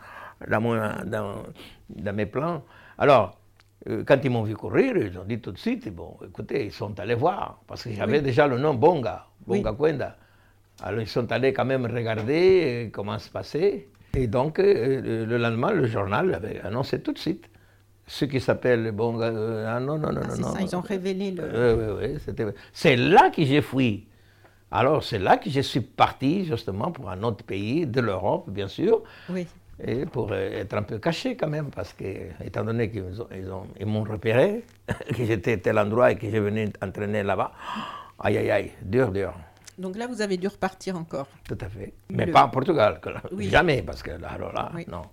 dans, 0.50 1.06
dans, 1.06 1.34
dans, 1.90 2.16
mes 2.16 2.26
plans. 2.26 2.64
Alors, 2.98 3.38
euh, 3.90 4.04
quand 4.08 4.18
ils 4.24 4.32
m'ont 4.32 4.44
vu 4.44 4.56
courir, 4.56 4.98
ils 4.98 5.20
ont 5.20 5.24
dit 5.26 5.40
tout 5.40 5.52
de 5.52 5.60
suite, 5.60 5.94
bon, 5.94 6.18
écoutez, 6.28 6.66
ils 6.66 6.72
sont 6.72 7.00
allés 7.00 7.14
voir, 7.14 7.62
parce 7.68 7.84
que 7.84 7.92
j'avais 7.92 8.22
déjà 8.22 8.48
le 8.48 8.58
nom 8.58 8.74
Bonga, 8.74 9.28
Bonga 9.46 9.72
Kwenda. 9.74 10.16
Alors 10.82 11.02
ils 11.02 11.08
sont 11.08 11.32
allés 11.32 11.54
quand 11.54 11.66
même 11.66 11.86
regarder 11.86 12.86
euh, 12.88 12.90
comment 12.92 13.18
se 13.18 13.30
passait. 13.30 13.88
Et 14.18 14.26
donc, 14.26 14.58
euh, 14.58 15.26
le 15.26 15.38
lendemain, 15.38 15.72
le 15.72 15.86
journal 15.86 16.34
avait 16.34 16.60
annoncé 16.62 17.00
tout 17.02 17.14
de 17.14 17.20
suite. 17.20 17.46
Ce 18.08 18.26
qui 18.26 18.40
s'appelle, 18.40 18.92
bon, 18.92 19.20
euh, 19.22 19.66
ah 19.68 19.80
non, 19.80 20.00
non, 20.00 20.12
non, 20.12 20.22
ah, 20.24 20.38
non. 20.38 20.54
Ça, 20.54 20.62
ils 20.62 20.76
ont 20.76 20.82
révélé 20.82 21.32
le. 21.32 21.44
Oui, 21.44 21.98
oui, 22.02 22.10
oui. 22.36 22.46
C'est 22.74 22.96
là 22.96 23.30
que 23.30 23.44
j'ai 23.44 23.62
fui. 23.62 24.08
Alors, 24.72 25.04
c'est 25.04 25.20
là 25.20 25.38
que 25.38 25.52
je 25.52 25.62
suis 25.62 25.82
parti, 25.82 26.46
justement, 26.46 26.92
pour 26.92 27.10
un 27.12 27.22
autre 27.22 27.44
pays 27.44 27.86
de 27.86 28.02
l'Europe, 28.02 28.50
bien 28.50 28.68
sûr. 28.68 29.04
Oui. 29.30 29.46
Et 29.86 30.08
pour 30.08 30.32
euh, 30.32 30.62
être 30.62 30.74
un 30.74 30.82
peu 30.82 30.98
caché 30.98 31.36
quand 31.36 31.50
même, 31.50 31.70
parce 31.70 31.94
que, 31.94 32.04
étant 32.44 32.64
donné 32.64 32.90
qu'ils 32.90 33.24
ils 33.80 33.86
m'ont 33.86 34.04
repéré, 34.04 34.64
que 35.16 35.26
j'étais 35.26 35.54
à 35.54 35.58
tel 35.58 35.78
endroit 35.78 36.12
et 36.12 36.16
que 36.16 36.28
je 36.28 36.38
venais 36.38 36.74
entraîner 36.82 37.22
là-bas, 37.22 37.52
aïe, 38.20 38.38
aïe, 38.40 38.50
aïe, 38.50 38.72
dur, 38.82 39.12
dur. 39.12 39.34
Donc 39.78 39.96
là, 39.96 40.08
vous 40.08 40.22
avez 40.22 40.38
dû 40.38 40.48
repartir 40.48 40.96
encore. 40.96 41.28
Tout 41.48 41.58
à 41.62 41.70
fait. 41.70 41.94
Mais 42.10 42.28
pas 42.28 42.46
en 42.46 42.50
Portugal. 42.50 43.00
Jamais, 43.40 43.82
parce 43.84 44.02
que 44.02 44.12
là, 44.12 44.30
alors 44.30 44.54
là, 44.54 44.72
non. 44.88 45.04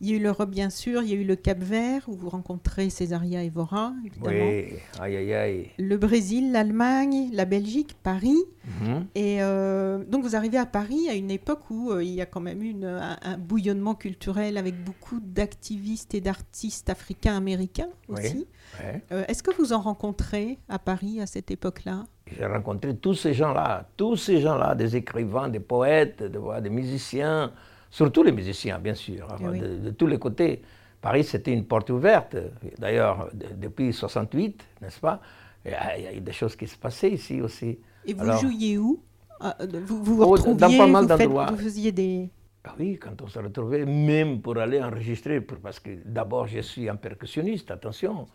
Il 0.00 0.08
y 0.10 0.12
a 0.12 0.16
eu 0.16 0.20
l'Europe, 0.20 0.50
bien 0.50 0.70
sûr, 0.70 1.02
il 1.02 1.08
y 1.08 1.12
a 1.12 1.16
eu 1.16 1.24
le 1.24 1.34
Cap 1.34 1.58
Vert, 1.58 2.02
où 2.08 2.12
vous 2.14 2.28
rencontrez 2.28 2.88
Césaria 2.88 3.42
Evora, 3.42 3.92
évidemment. 4.06 4.46
Oui, 4.46 4.74
aïe, 5.00 5.16
aïe, 5.16 5.34
aïe. 5.34 5.70
Le 5.78 5.96
Brésil, 5.96 6.52
l'Allemagne, 6.52 7.30
la 7.32 7.44
Belgique, 7.44 7.96
Paris. 8.02 8.36
Mhm. 8.82 9.06
Et 9.14 9.38
euh, 9.42 10.04
donc 10.04 10.22
vous 10.22 10.36
arrivez 10.36 10.58
à 10.58 10.66
Paris 10.66 11.08
à 11.08 11.14
une 11.14 11.30
époque 11.30 11.70
où 11.70 11.90
euh, 11.90 12.04
il 12.04 12.10
y 12.10 12.20
a 12.20 12.26
quand 12.26 12.40
même 12.40 12.62
eu 12.62 12.74
un, 12.84 13.16
un 13.22 13.38
bouillonnement 13.38 13.94
culturel 13.94 14.56
avec 14.58 14.84
beaucoup 14.84 15.18
d'activistes 15.20 16.14
et 16.14 16.20
d'artistes 16.20 16.90
africains-américains 16.90 17.88
Oui. 18.08 18.20
aussi. 18.20 18.46
Ouais. 18.80 19.02
Euh, 19.12 19.24
Est-ce 19.26 19.42
que 19.42 19.50
vous 19.56 19.72
en 19.72 19.80
rencontrez 19.80 20.58
à 20.68 20.78
Paris 20.78 21.20
à 21.20 21.26
cette 21.26 21.50
époque-là? 21.50 22.04
J'ai 22.36 22.44
rencontré 22.46 22.94
tous 22.94 23.14
ces 23.14 23.32
gens-là, 23.32 23.88
tous 23.96 24.16
ces 24.16 24.40
gens-là, 24.42 24.74
des 24.74 24.94
écrivains, 24.96 25.48
des 25.48 25.60
poètes, 25.60 26.22
des 26.22 26.70
musiciens, 26.70 27.52
surtout 27.90 28.22
les 28.22 28.32
musiciens, 28.32 28.78
bien 28.78 28.94
sûr, 28.94 29.26
Eh 29.30 29.32
enfin, 29.34 29.50
oui. 29.50 29.60
de, 29.60 29.76
de 29.78 29.90
tous 29.90 30.06
les 30.06 30.18
côtés. 30.18 30.62
Paris, 31.00 31.24
c'était 31.24 31.52
une 31.52 31.64
porte 31.64 31.90
ouverte. 31.90 32.36
D'ailleurs, 32.78 33.28
de- 33.32 33.46
depuis 33.56 33.92
68, 33.92 34.64
n'est-ce 34.82 34.98
pas 35.00 35.20
Il 35.64 35.70
y 35.70 35.74
a- 35.74 35.98
il 35.98 36.04
y 36.04 36.06
a 36.08 36.12
eu 36.14 36.20
des 36.20 36.32
choses 36.32 36.56
qui 36.56 36.66
se 36.66 36.76
passaient 36.76 37.10
ici 37.10 37.40
aussi. 37.40 37.78
Et 38.04 38.14
vous 38.14 38.22
Alors- 38.22 38.40
jouiez 38.40 38.78
où? 38.78 39.00
Ah, 39.40 39.56
euh, 39.60 39.66
Vous 39.86 40.02
vous, 40.02 40.14
Oh, 40.22 40.24
dans 40.24 40.30
retrouviez, 40.52 40.78
pas 40.78 40.86
mal 40.88 41.06
d'endroits. 41.06 41.46
vous 41.50 41.56
faisiez 41.58 41.92
des... 41.92 42.28
Ah 42.64 42.74
oui, 42.78 42.98
quand 43.00 43.20
on 43.22 43.28
se 43.28 43.38
retrouvait, 43.38 43.84
même 43.86 44.40
pour 44.42 44.58
aller 44.58 44.82
enregistrer, 44.82 45.40
parce 45.40 45.78
que 45.80 45.90
d'abord, 46.04 46.46
je 46.48 46.60
suis 46.60 46.88
un 46.88 46.96
percussionniste, 46.96 47.70
attention. 47.70 48.26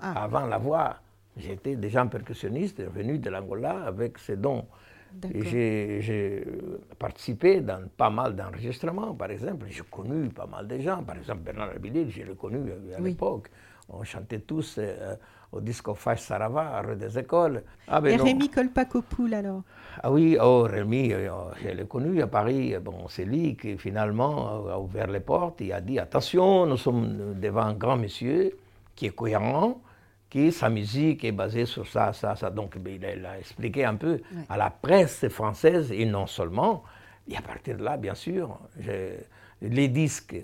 Ah. 0.00 0.24
Avant 0.24 0.46
la 0.46 0.58
voix, 0.58 0.96
j'étais 1.36 1.76
déjà 1.76 2.02
un 2.02 2.08
percussionniste 2.08 2.82
venu 2.92 3.18
de 3.18 3.30
l'Angola 3.30 3.84
avec 3.86 4.18
ses 4.18 4.36
dons. 4.36 4.66
J'ai 5.44 6.44
participé 6.98 7.60
dans 7.60 7.82
pas 7.96 8.10
mal 8.10 8.34
d'enregistrements, 8.36 9.14
par 9.14 9.30
exemple. 9.30 9.66
J'ai 9.68 9.82
connu 9.90 10.28
pas 10.28 10.46
mal 10.46 10.66
de 10.68 10.78
gens. 10.78 11.02
Par 11.02 11.16
exemple, 11.16 11.40
Bernard 11.40 11.70
Abilil, 11.70 12.10
j'ai 12.10 12.24
reconnu 12.24 12.58
à 12.96 13.00
Oui. 13.00 13.10
l'époque. 13.10 13.48
On 13.90 14.04
chantait 14.04 14.40
tous 14.40 14.76
euh, 14.78 15.14
au 15.50 15.60
disco 15.60 15.94
Fash 15.94 16.20
Sarava, 16.20 16.82
rue 16.82 16.96
des 16.96 17.18
Écoles. 17.18 17.62
Ah, 17.88 18.00
ben 18.02 18.12
Et 18.12 18.16
non. 18.18 18.24
Rémi 18.24 18.50
Colpacopoul, 18.50 19.32
alors? 19.32 19.62
Ah 20.02 20.12
oui, 20.12 20.36
oh 20.40 20.62
Rémi, 20.68 21.12
euh, 21.14 21.30
je 21.62 21.70
l'ai 21.70 21.86
connu 21.86 22.20
à 22.20 22.26
Paris. 22.26 22.74
Bon, 22.82 23.08
c'est 23.08 23.24
lui 23.24 23.56
qui 23.56 23.78
finalement 23.78 24.66
euh, 24.66 24.72
a 24.74 24.78
ouvert 24.78 25.06
les 25.06 25.20
portes 25.20 25.62
et 25.62 25.72
a 25.72 25.80
dit 25.80 25.98
attention, 25.98 26.66
nous 26.66 26.76
sommes 26.76 27.34
devant 27.40 27.62
un 27.62 27.72
grand 27.74 27.96
monsieur 27.96 28.52
qui 28.94 29.06
est 29.06 29.10
cohérent, 29.10 29.80
qui 30.30 30.52
sa 30.52 30.68
musique 30.68 31.24
est 31.24 31.32
basée 31.32 31.66
sur 31.66 31.86
ça, 31.86 32.12
ça, 32.12 32.36
ça. 32.36 32.50
Donc 32.50 32.76
ben, 32.78 32.98
il 33.00 33.26
a, 33.26 33.38
expliqué 33.38 33.84
un 33.84 33.94
peu 33.94 34.20
à 34.48 34.56
la 34.56 34.70
presse 34.70 35.26
française 35.28 35.90
et 35.92 36.04
non 36.04 36.26
seulement. 36.26 36.84
Et 37.28 37.36
à 37.36 37.42
partir 37.42 37.76
de 37.76 37.84
là, 37.84 37.96
bien 37.96 38.14
sûr, 38.14 38.58
les 39.60 39.88
disques 39.88 40.36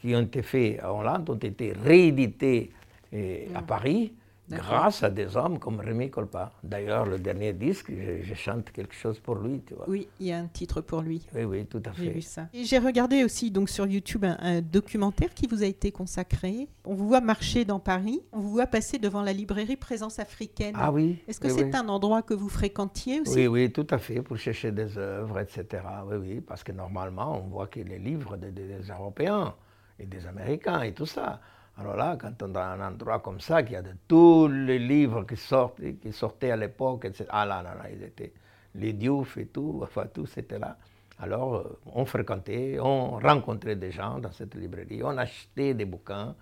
qui 0.00 0.14
ont 0.14 0.22
été 0.22 0.42
faits 0.42 0.82
en 0.82 1.00
Hollande 1.00 1.28
ont 1.30 1.34
été 1.34 1.72
réédités 1.72 2.70
euh, 3.12 3.46
à 3.54 3.62
Paris 3.62 4.12
grâce 4.56 5.02
à 5.02 5.10
des 5.10 5.36
hommes 5.36 5.58
comme 5.58 5.80
Rémi 5.80 6.10
Colpa. 6.10 6.52
D'ailleurs, 6.62 7.06
le 7.06 7.18
dernier 7.18 7.52
disque, 7.52 7.90
je, 7.90 8.22
je 8.22 8.34
chante 8.34 8.70
quelque 8.72 8.94
chose 8.94 9.18
pour 9.18 9.36
lui, 9.36 9.60
tu 9.66 9.74
vois. 9.74 9.88
Oui, 9.88 10.08
il 10.18 10.26
y 10.26 10.32
a 10.32 10.38
un 10.38 10.46
titre 10.46 10.80
pour 10.80 11.02
lui. 11.02 11.26
Oui, 11.34 11.44
oui, 11.44 11.66
tout 11.66 11.82
à 11.86 11.92
J'ai 11.92 12.04
fait. 12.06 12.10
vu 12.10 12.20
ça. 12.22 12.48
Et 12.52 12.64
j'ai 12.64 12.78
regardé 12.78 13.24
aussi 13.24 13.50
donc 13.50 13.68
sur 13.70 13.86
YouTube 13.86 14.24
un, 14.24 14.36
un 14.40 14.60
documentaire 14.60 15.32
qui 15.34 15.46
vous 15.46 15.62
a 15.62 15.66
été 15.66 15.92
consacré. 15.92 16.68
On 16.84 16.94
vous 16.94 17.06
voit 17.08 17.20
marcher 17.20 17.64
dans 17.64 17.78
Paris, 17.78 18.20
on 18.32 18.40
vous 18.40 18.50
voit 18.50 18.66
passer 18.66 18.98
devant 18.98 19.22
la 19.22 19.32
librairie 19.32 19.76
Présence 19.76 20.18
africaine. 20.18 20.74
Ah 20.78 20.90
oui. 20.92 21.22
Est-ce 21.28 21.38
que 21.40 21.46
oui, 21.48 21.54
c'est 21.56 21.64
oui. 21.64 21.70
un 21.74 21.88
endroit 21.88 22.22
que 22.22 22.34
vous 22.34 22.48
fréquentiez 22.48 23.20
aussi? 23.20 23.34
Oui, 23.36 23.46
oui, 23.46 23.72
tout 23.72 23.86
à 23.90 23.98
fait, 23.98 24.20
pour 24.22 24.36
chercher 24.36 24.72
des 24.72 24.98
œuvres, 24.98 25.38
etc. 25.38 25.82
Oui, 26.06 26.16
oui, 26.16 26.40
parce 26.40 26.64
que 26.64 26.72
normalement, 26.72 27.40
on 27.44 27.48
voit 27.48 27.66
que 27.66 27.80
les 27.80 27.98
livres 27.98 28.36
des- 28.36 28.50
des 28.50 28.78
Européens 28.90 29.54
et 29.98 30.06
des 30.06 30.26
Américains 30.26 30.82
et 30.82 30.92
tout 30.92 31.06
ça. 31.06 31.40
Alors 31.80 31.96
là, 31.96 32.16
quand 32.20 32.42
on 32.42 32.48
est 32.48 32.52
dans 32.52 32.60
un 32.60 32.80
endroit 32.92 33.20
comme 33.20 33.40
ça, 33.40 33.62
qu'il 33.62 33.72
y 33.72 33.76
a 33.76 33.82
de 33.82 33.94
tous 34.06 34.48
les 34.48 34.78
livres 34.78 35.24
qui 35.24 35.36
sortent, 35.36 35.80
qui 36.00 36.12
sortaient 36.12 36.50
à 36.50 36.56
l'époque, 36.56 37.06
etc. 37.06 37.24
Ah 37.30 37.46
là, 37.46 37.62
là, 37.62 37.74
là, 37.74 37.90
ils 37.90 38.02
étaient, 38.02 38.32
les 38.74 38.92
Diouf 38.92 39.36
et 39.38 39.46
tout, 39.46 39.80
enfin, 39.82 40.06
tout 40.12 40.26
c'était 40.26 40.58
là. 40.58 40.76
Alors, 41.18 41.54
euh, 41.56 41.78
on 41.86 42.04
fréquentait, 42.04 42.78
on 42.80 43.18
rencontrait 43.18 43.76
des 43.76 43.90
gens 43.92 44.18
dans 44.18 44.32
cette 44.32 44.54
librairie, 44.54 45.02
on 45.02 45.16
achetait 45.18 45.74
des 45.74 45.84
bouquins. 45.86 46.34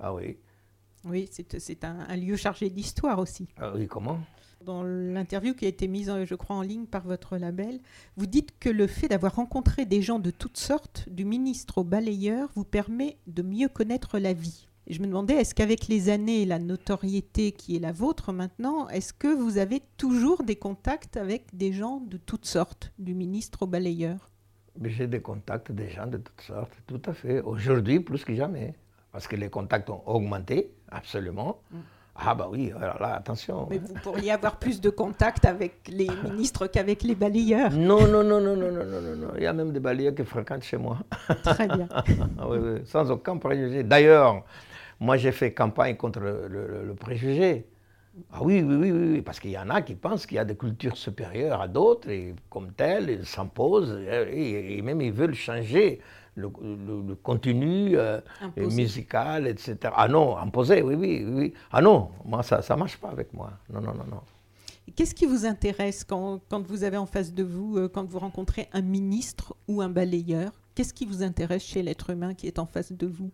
Ah 0.00 0.12
oui, 0.14 0.38
Oui, 1.04 1.28
c'est 1.30 1.84
un, 1.84 2.00
un 2.08 2.16
lieu 2.16 2.36
chargé 2.36 2.68
d'histoire 2.70 3.18
aussi. 3.18 3.48
ah 3.58 3.72
oui, 3.74 3.86
comment? 3.88 4.20
Dans 4.60 4.82
l'interview 4.82 5.54
qui 5.54 5.64
a 5.66 5.68
été 5.68 5.86
mise, 5.88 6.10
en- 6.10 6.24
je 6.24 6.34
crois, 6.34 6.56
en 6.56 6.62
ligne 6.62 6.86
par 6.86 7.06
votre 7.06 7.36
label, 7.38 7.80
vous 8.16 8.26
dites 8.26 8.58
que 8.58 8.68
le 8.68 8.86
fait 8.86 9.08
d'avoir 9.08 9.36
rencontré 9.36 9.86
des 9.86 10.02
gens 10.02 10.18
de 10.18 10.30
toutes 10.30 10.56
sortes, 10.58 11.08
du 11.08 11.24
ministre 11.24 11.78
au 11.78 11.84
balayeur, 11.84 12.50
vous 12.54 12.64
permet 12.64 13.16
de 13.26 13.42
mieux 13.42 13.68
connaître 13.68 14.18
la 14.18 14.32
vie. 14.32 14.65
Et 14.88 14.94
je 14.94 15.00
me 15.02 15.06
demandais, 15.06 15.34
est-ce 15.34 15.54
qu'avec 15.54 15.88
les 15.88 16.10
années 16.10 16.42
et 16.42 16.46
la 16.46 16.60
notoriété 16.60 17.50
qui 17.50 17.74
est 17.74 17.80
la 17.80 17.90
vôtre 17.90 18.32
maintenant, 18.32 18.88
est-ce 18.88 19.12
que 19.12 19.26
vous 19.26 19.58
avez 19.58 19.82
toujours 19.96 20.44
des 20.44 20.54
contacts 20.56 21.16
avec 21.16 21.56
des 21.56 21.72
gens 21.72 22.00
de 22.00 22.16
toutes 22.16 22.46
sortes, 22.46 22.92
du 22.98 23.14
ministre 23.14 23.62
au 23.62 23.66
balayeur? 23.66 24.30
J'ai 24.80 25.08
des 25.08 25.20
contacts 25.20 25.72
des 25.72 25.88
gens 25.88 26.06
de 26.06 26.18
toutes 26.18 26.40
sortes, 26.40 26.72
tout 26.86 27.02
à 27.06 27.14
fait. 27.14 27.40
Aujourd'hui, 27.40 27.98
plus 27.98 28.24
que 28.24 28.34
jamais. 28.34 28.74
Parce 29.10 29.26
que 29.26 29.34
les 29.34 29.48
contacts 29.48 29.90
ont 29.90 30.02
augmenté, 30.06 30.70
absolument. 30.88 31.58
Mm. 31.72 31.78
Ah 32.18 32.34
bah 32.34 32.48
oui, 32.50 32.72
alors 32.80 33.00
là, 33.00 33.14
attention. 33.14 33.66
Mais 33.68 33.78
vous 33.78 33.94
pourriez 33.94 34.30
avoir 34.30 34.56
plus 34.56 34.80
de 34.80 34.88
contacts 34.88 35.44
avec 35.44 35.88
les 35.88 36.08
ministres 36.24 36.66
qu'avec 36.66 37.02
les 37.02 37.14
balayeurs. 37.14 37.72
Non, 37.72 38.06
non, 38.06 38.22
non, 38.22 38.40
non, 38.40 38.56
non, 38.56 38.70
non, 38.72 38.84
non, 38.84 39.16
non, 39.16 39.28
Il 39.36 39.42
y 39.42 39.46
a 39.46 39.52
même 39.52 39.72
des 39.72 39.80
balayeurs 39.80 40.14
qui 40.14 40.24
fréquentent 40.24 40.62
chez 40.62 40.76
moi. 40.76 40.98
Très 41.42 41.66
bien. 41.66 41.88
Ah 42.38 42.48
oui, 42.48 42.58
oui, 42.58 42.80
sans 42.84 43.10
aucun 43.10 43.36
préjugé. 43.36 43.82
D'ailleurs, 43.82 44.44
moi 45.00 45.16
j'ai 45.16 45.32
fait 45.32 45.52
campagne 45.52 45.96
contre 45.96 46.20
le, 46.20 46.48
le- 46.48 46.84
le 46.84 46.94
préjugé. 46.94 47.66
Ah 48.32 48.42
oui, 48.42 48.62
oui, 48.62 48.76
oui, 48.76 48.90
oui, 48.92 49.08
oui, 49.12 49.22
parce 49.22 49.40
qu'il 49.40 49.50
y 49.50 49.58
en 49.58 49.68
a 49.70 49.82
qui 49.82 49.94
pensent 49.94 50.24
qu'il 50.26 50.36
y 50.36 50.38
a 50.40 50.44
des 50.46 50.56
cultures 50.56 50.96
supérieures 50.96 51.60
à 51.60 51.68
d'autres, 51.68 52.08
et 52.08 52.34
comme 52.48 52.72
telles, 52.72 53.10
ils 53.10 53.26
s'imposent, 53.26 53.98
et, 54.32 54.80
même 54.82 55.02
ils 55.02 55.12
veulent 55.12 55.34
changer 55.34 56.00
le, 56.34 56.48
le- 57.08 57.14
contenu 57.16 57.98
euh, 57.98 58.20
musical, 58.56 59.46
etc. 59.46 59.92
Ah 59.96 60.08
non, 60.08 60.36
imposer, 60.38 60.82
oui, 60.82 60.94
oui, 60.94 61.24
oui. 61.28 61.54
Ah 61.70 61.82
non, 61.82 62.10
moi 62.24 62.42
ça 62.42 62.60
ne 62.68 62.76
marche 62.78 62.96
pas 62.98 63.08
avec 63.10 63.32
moi. 63.34 63.52
Non, 63.72 63.80
non, 63.82 63.92
non, 63.94 64.04
non. 64.10 64.20
Qu'est-ce 64.94 65.14
qui 65.14 65.26
vous 65.26 65.44
intéresse 65.46 66.04
quand, 66.04 66.40
quand 66.48 66.66
vous 66.66 66.84
avez 66.84 66.96
en 66.96 67.06
face 67.06 67.32
de 67.34 67.42
vous, 67.42 67.76
euh, 67.76 67.88
quand 67.88 68.04
vous 68.08 68.18
rencontrez 68.18 68.68
un 68.72 68.82
ministre 68.82 69.54
ou 69.68 69.82
un 69.82 69.88
balayeur? 69.90 70.52
Qu'est-ce 70.74 70.94
qui 70.94 71.06
vous 71.06 71.22
intéresse 71.22 71.64
chez 71.64 71.82
l'être 71.82 72.10
humain 72.10 72.34
qui 72.34 72.46
est 72.46 72.58
en 72.58 72.66
face 72.66 72.92
de 72.92 73.06
vous? 73.06 73.30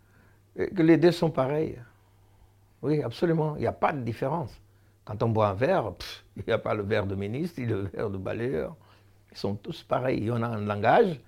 Que 0.56 0.82
les 0.82 0.96
deux 0.96 1.12
sont 1.12 1.30
pareils. 1.30 1.78
Oui, 2.82 3.02
absolument. 3.02 3.56
Il 3.56 3.60
n'y 3.60 3.66
a 3.66 3.72
pas 3.72 3.92
de 3.92 4.00
différence. 4.00 4.60
Quand 5.04 5.22
on 5.22 5.28
boit 5.28 5.48
un 5.48 5.54
verre, 5.54 5.92
il 6.36 6.44
n'y 6.46 6.52
a 6.52 6.58
pas 6.58 6.74
le 6.74 6.82
verre 6.82 7.06
de 7.06 7.14
ministre, 7.14 7.58
il 7.58 7.70
y 7.70 7.72
a 7.72 7.76
le 7.76 7.82
verre 7.82 8.10
de 8.10 8.18
balayeur. 8.18 8.76
Ils 9.30 9.38
sont 9.38 9.54
tous 9.54 9.82
pareils. 9.82 10.30
En 10.30 10.42
a 10.42 10.46
un 10.46 10.60
langage 10.60 11.20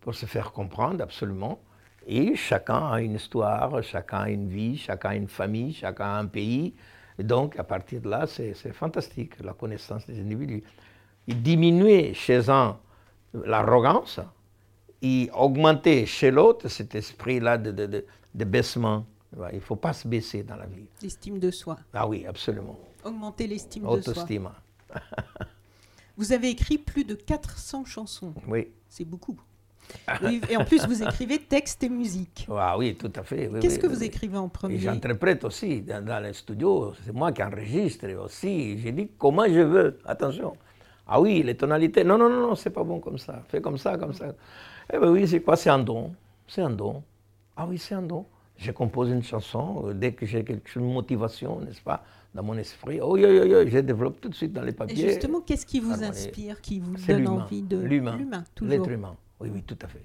pour 0.00 0.14
se 0.14 0.26
faire 0.26 0.52
comprendre, 0.52 1.02
absolument. 1.02 1.60
Et 2.06 2.36
chacun 2.36 2.90
a 2.90 3.00
une 3.00 3.14
histoire, 3.14 3.82
chacun 3.82 4.20
a 4.20 4.30
une 4.30 4.48
vie, 4.48 4.76
chacun 4.76 5.10
a 5.10 5.14
une 5.14 5.28
famille, 5.28 5.72
chacun 5.72 6.04
a 6.04 6.18
un 6.18 6.26
pays. 6.26 6.74
Et 7.18 7.24
donc, 7.24 7.58
à 7.58 7.64
partir 7.64 8.00
de 8.00 8.08
là, 8.08 8.26
c'est 8.26 8.54
c'est 8.54 8.72
fantastique, 8.72 9.34
la 9.40 9.52
connaissance 9.52 10.06
des 10.06 10.20
individus. 10.20 10.62
Et 11.26 11.34
diminuer 11.34 12.14
chez 12.14 12.48
un 12.48 12.78
l'arrogance, 13.34 14.20
et 15.02 15.30
augmenter 15.34 16.06
chez 16.06 16.30
l'autre 16.30 16.68
cet 16.68 16.94
esprit-là 16.94 17.58
de, 17.58 17.70
de, 17.70 17.86
de- 17.86 18.04
de 18.34 18.44
baissement. 18.44 19.04
Il 19.52 19.56
ne 19.56 19.60
faut 19.60 19.76
pas 19.76 19.92
se 19.92 20.08
baisser 20.08 20.42
dans 20.42 20.56
la 20.56 20.66
vie. 20.66 20.86
L'estime 21.02 21.38
de 21.38 21.50
soi. 21.50 21.76
Ah 21.92 22.08
oui, 22.08 22.24
absolument. 22.26 22.78
Augmenter 23.04 23.46
l'estime 23.46 23.82
de 23.82 23.88
soi. 23.88 23.96
Autoestime. 23.98 24.48
Vous 26.16 26.32
avez 26.32 26.48
écrit 26.50 26.78
plus 26.78 27.04
de 27.04 27.14
400 27.14 27.84
chansons. 27.84 28.34
Oui. 28.48 28.68
C'est 28.88 29.04
beaucoup. 29.04 29.38
Et 30.50 30.56
en 30.56 30.64
plus, 30.66 30.84
vous 30.86 31.02
écrivez 31.02 31.38
texte 31.38 31.82
et 31.82 31.88
musique. 31.88 32.46
Ah 32.50 32.76
oui, 32.76 32.94
tout 32.94 33.10
à 33.16 33.22
fait. 33.22 33.48
oui, 33.48 33.60
Qu'est-ce 33.60 33.76
oui, 33.76 33.80
que 33.82 33.86
oui, 33.86 33.94
vous 33.94 34.04
écrivez 34.04 34.36
en 34.36 34.48
premier? 34.50 34.78
J'interprète 34.78 35.44
aussi 35.44 35.80
dans, 35.80 36.04
dans 36.04 36.20
les 36.22 36.34
studios. 36.34 36.92
C'est 37.06 37.14
moi 37.14 37.32
qui 37.32 37.42
enregistre 37.42 38.06
aussi. 38.22 38.78
J'ai 38.78 38.92
dit 38.92 39.08
comment 39.16 39.46
je 39.46 39.60
veux? 39.60 39.98
Attention. 40.04 40.54
Ah 41.08 41.20
oui, 41.20 41.42
les 41.42 41.56
tonalités. 41.56 42.04
Non, 42.04 42.18
non, 42.18 42.28
non, 42.28 42.48
non, 42.48 42.54
c'est 42.54 42.70
pas 42.70 42.84
bon 42.84 43.00
comme 43.00 43.16
ça. 43.18 43.42
Fais 43.48 43.62
comme 43.62 43.78
ça, 43.78 43.96
comme 43.96 44.12
ça. 44.12 44.34
Eh 44.92 44.98
bien 44.98 45.10
oui, 45.10 45.26
c'est 45.26 45.40
quoi? 45.40 45.56
C'est 45.56 45.70
un 45.70 45.78
don. 45.78 46.12
C'est 46.46 46.60
un 46.62 46.70
don. 46.70 47.02
Ah 47.56 47.66
oui, 47.66 47.78
c'est 47.78 47.94
un 47.94 48.02
don. 48.02 48.26
Je 48.56 48.70
compose 48.72 49.10
une 49.10 49.22
chanson 49.22 49.84
euh, 49.86 49.94
dès 49.94 50.12
que 50.12 50.26
j'ai 50.26 50.44
quelque 50.44 50.78
motivation, 50.78 51.60
n'est-ce 51.60 51.80
pas, 51.80 52.02
dans 52.34 52.42
mon 52.42 52.58
esprit. 52.58 53.00
Oh, 53.00 53.16
yo, 53.16 53.28
yo, 53.30 53.44
yo, 53.44 53.66
je 53.68 53.78
développe 53.78 54.20
tout 54.20 54.28
de 54.28 54.34
suite 54.34 54.52
dans 54.52 54.62
les 54.62 54.70
Et 54.70 54.72
papiers. 54.72 55.08
justement, 55.08 55.40
qu'est-ce 55.40 55.64
qui 55.64 55.80
vous 55.80 56.02
inspire, 56.02 56.60
qui 56.60 56.80
vous 56.80 56.96
donne 56.96 57.28
envie 57.28 57.62
de... 57.62 57.78
L'humain. 57.78 58.18
L'être 58.60 58.90
humain. 58.90 59.16
Oui, 59.40 59.50
oui, 59.54 59.62
tout 59.62 59.78
à 59.80 59.86
fait. 59.86 60.04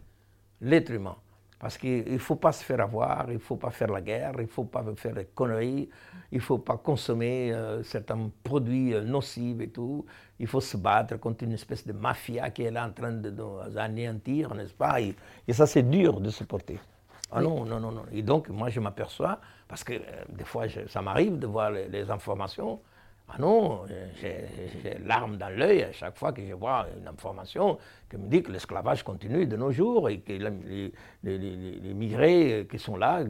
L'être 0.62 0.92
humain. 0.92 1.16
Parce 1.63 1.77
qu'il 1.77 2.12
ne 2.12 2.17
faut 2.17 2.36
pas 2.36 2.51
se 2.51 2.62
faire 2.62 2.82
avoir, 2.82 3.24
il 3.29 3.36
ne 3.36 3.39
faut 3.39 3.55
pas 3.55 3.70
faire 3.70 3.89
la 3.89 4.01
guerre, 4.01 4.34
il 4.38 4.41
ne 4.41 4.48
faut 4.48 4.65
pas 4.65 4.84
faire 4.98 5.13
des 5.13 5.24
conneries, 5.34 5.89
il 6.29 6.39
ne 6.39 6.43
faut 6.43 6.58
pas 6.58 6.75
consommer 6.75 7.53
euh, 7.53 7.82
certains 7.84 8.29
produits 8.43 8.93
euh, 8.93 9.01
nocifs 9.01 9.62
et 9.62 9.70
tout. 9.70 10.05
Il 10.39 10.48
faut 10.48 10.60
se 10.60 10.75
battre 10.75 11.15
contre 11.22 11.46
une 11.46 11.53
espèce 11.53 11.88
de 11.88 11.93
mafia 11.93 12.50
qui 12.50 12.63
est 12.63 12.72
là 12.72 12.86
en 12.86 12.91
train 12.91 13.13
de 13.13 13.29
nous 13.29 13.60
anéantir, 13.77 14.53
n'est-ce 14.53 14.74
pas? 14.74 15.00
Et, 15.00 15.15
et 15.48 15.53
ça, 15.53 15.65
c'est 15.65 15.84
dur 15.84 16.20
de 16.20 16.29
supporter. 16.32 16.82
Ah 17.32 17.39
non, 17.41 17.63
non, 17.63 17.79
non, 17.79 17.93
non. 17.93 18.03
Et 18.12 18.24
donc, 18.24 18.50
moi, 18.50 18.67
je 18.67 18.82
m'aperçois, 18.82 19.39
parce 19.70 19.86
que 19.86 19.93
euh, 19.93 20.00
des 20.27 20.43
fois, 20.43 20.65
ça 20.89 21.01
m'arrive 21.01 21.39
de 21.39 21.48
voir 21.48 21.72
les, 21.72 22.12
informations. 22.12 22.82
Ah 23.30 23.38
non, 23.39 23.86
j'ai 24.22 24.98
l'arme 25.06 25.38
dans 25.38 25.50
l'œil 25.50 25.84
à 25.84 25.92
chaque 25.92 26.18
fois 26.18 26.34
que 26.34 26.46
je 26.46 26.53
vois 26.53 26.86
une 27.00 27.08
information 27.08 27.80
qui 28.10 28.18
me 28.18 28.27
dit 28.27 28.44
que 28.44 28.51
l'esclavage 28.51 29.01
continue 29.01 29.48
de 29.48 29.56
nos 29.56 29.72
jours 29.72 30.10
et 30.10 30.20
que 30.20 30.34
les, 30.34 31.94
migrés 31.94 32.68
qui 32.70 32.77
sont 32.77 32.98
là, 32.98 33.24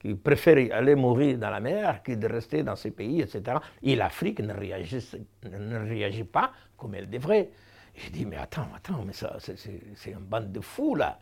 qui, 0.00 0.14
préfèrent 0.14 0.74
aller 0.74 0.94
mourir 0.94 1.36
dans 1.38 1.50
la 1.50 1.60
mer 1.60 2.02
que 2.02 2.12
de 2.12 2.26
rester 2.26 2.62
dans 2.62 2.76
ces 2.76 2.92
pays, 2.92 3.20
etc. 3.20 3.58
Et 3.82 3.94
l'Afrique 3.94 4.40
ne 4.40 4.54
réagit, 4.54 5.06
ne 5.44 5.88
réagit 5.88 6.24
pas 6.24 6.52
comme 6.76 6.94
elle 6.94 7.10
devrait. 7.10 7.50
Je 7.94 8.10
dis, 8.10 8.24
mais 8.24 8.36
attends, 8.36 8.68
attends, 8.74 9.04
mais 9.04 9.12
c'est 9.12 10.10
une 10.10 10.20
bande 10.20 10.50
de 10.50 10.60
fous 10.60 10.94
là. 10.94 11.18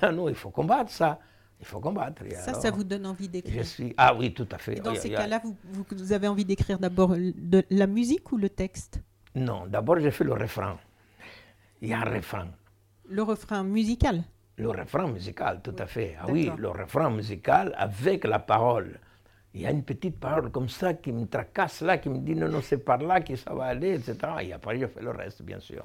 Ah 0.00 0.10
non, 0.10 0.28
il 0.28 0.34
faut 0.34 0.50
combattre 0.50 0.90
ça. 0.90 1.18
Il 1.60 1.66
faut 1.66 1.80
combattre. 1.80 2.22
ça, 2.36 2.54
ça 2.54 2.70
vous 2.70 2.84
donne 2.84 3.06
envie 3.06 3.28
d'écrire 3.28 3.66
suis... 3.66 3.92
Ah 3.96 4.14
oui, 4.14 4.32
tout 4.32 4.46
à 4.52 4.58
fait. 4.58 4.76
dans 4.76 4.94
ces 4.94 5.10
cas-là, 5.10 5.40
vous, 5.42 5.56
vous, 5.72 6.12
avez 6.12 6.28
envie 6.28 6.44
d'écrire 6.44 6.78
d'abord 6.78 7.14
de 7.16 7.64
la 7.70 7.86
musique 7.86 8.30
ou 8.30 8.38
le 8.38 8.48
texte? 8.48 9.02
Non, 9.34 9.66
d'abord 9.66 9.98
j'ai 9.98 10.10
fait 10.10 10.24
le 10.24 10.34
refrain. 10.34 10.78
Il 11.80 11.88
y 11.88 11.92
a 11.92 12.00
un 12.00 12.14
refrain. 12.14 12.48
Le 13.08 13.22
refrain 13.22 13.62
musical? 13.64 14.22
Le 14.56 14.70
refrain 14.70 15.06
musical, 15.08 15.60
tout 15.62 15.74
à 15.78 15.86
fait. 15.86 16.16
Ah 16.20 16.26
oui, 16.28 16.50
le 16.56 16.68
refrain 16.68 17.10
musical 17.10 17.74
avec 17.76 18.24
la 18.24 18.38
parole. 18.38 18.98
Il 19.54 19.62
y 19.62 19.66
a 19.66 19.70
une 19.70 19.84
petite 19.84 20.18
parole 20.18 20.50
comme 20.50 20.68
ça 20.68 20.94
qui 20.94 21.12
me 21.12 21.26
tracasse 21.26 21.80
là, 21.80 21.98
qui 21.98 22.08
me 22.08 22.18
dit 22.18 22.34
non, 22.34 22.48
non, 22.48 22.60
c'est 22.62 22.84
par 22.84 22.98
là 22.98 23.20
que 23.20 23.34
ça 23.36 23.54
va 23.54 23.64
aller, 23.64 23.94
etc. 23.94 24.16
Et 24.42 24.52
après, 24.52 24.78
je 24.78 24.86
fais 24.86 25.00
le 25.00 25.10
reste, 25.10 25.42
bien 25.42 25.60
sûr. 25.60 25.84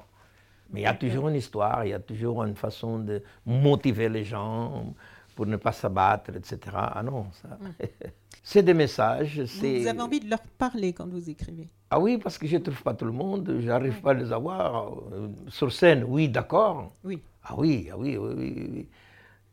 Mais 0.70 0.80
il 0.80 0.84
y 0.84 0.86
a 0.86 0.94
toujours 0.94 1.28
une 1.28 1.36
histoire, 1.36 1.84
il 1.84 1.90
y 1.90 1.94
a 1.94 2.00
toujours 2.00 2.44
une 2.44 2.56
façon 2.56 2.98
de 2.98 3.22
motiver 3.46 4.08
les 4.08 4.24
gens 4.24 4.94
pour 5.34 5.46
ne 5.46 5.56
pas 5.56 5.72
s'abattre, 5.72 6.30
etc. 6.36 6.58
Ah 6.74 7.02
non, 7.02 7.26
ça. 7.32 7.48
Mm. 7.48 7.84
c'est 8.42 8.62
des 8.62 8.74
messages. 8.74 9.40
Vous 9.40 9.86
avez 9.86 10.00
envie 10.00 10.20
de 10.20 10.30
leur 10.30 10.42
parler 10.58 10.92
quand 10.92 11.08
vous 11.08 11.28
écrivez 11.28 11.68
Ah 11.90 11.98
oui, 11.98 12.18
parce 12.18 12.38
que 12.38 12.46
je 12.46 12.56
ne 12.56 12.62
trouve 12.62 12.82
pas 12.82 12.94
tout 12.94 13.04
le 13.06 13.12
monde, 13.12 13.56
je 13.60 13.66
n'arrive 13.66 14.00
pas 14.00 14.10
à 14.10 14.14
les 14.14 14.32
avoir. 14.32 14.92
Euh, 15.12 15.28
sur 15.48 15.72
scène, 15.72 16.04
oui, 16.06 16.28
d'accord. 16.28 16.92
Oui. 17.02 17.22
Ah 17.42 17.54
oui, 17.56 17.88
ah 17.92 17.96
oui, 17.98 18.16
oui, 18.16 18.34
oui. 18.36 18.70
oui. 18.72 18.88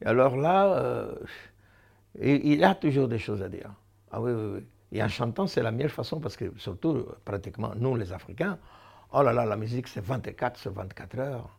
Alors 0.05 0.35
là, 0.35 0.77
euh, 0.77 1.15
il 2.19 2.59
y 2.59 2.63
a 2.63 2.75
toujours 2.75 3.07
des 3.07 3.19
choses 3.19 3.41
à 3.41 3.49
dire. 3.49 3.71
Ah 4.11 4.21
oui, 4.21 4.31
oui, 4.31 4.51
oui. 4.55 4.63
Et 4.93 5.01
en 5.01 5.07
chantant, 5.07 5.47
c'est 5.47 5.63
la 5.63 5.71
meilleure 5.71 5.91
façon 5.91 6.19
parce 6.19 6.35
que, 6.35 6.51
surtout, 6.57 7.05
pratiquement, 7.23 7.71
nous 7.77 7.95
les 7.95 8.11
Africains, 8.11 8.57
oh 9.13 9.21
là 9.23 9.31
là, 9.31 9.45
la 9.45 9.55
musique, 9.55 9.87
c'est 9.87 10.03
24 10.03 10.59
sur 10.59 10.73
24 10.73 11.19
heures. 11.19 11.49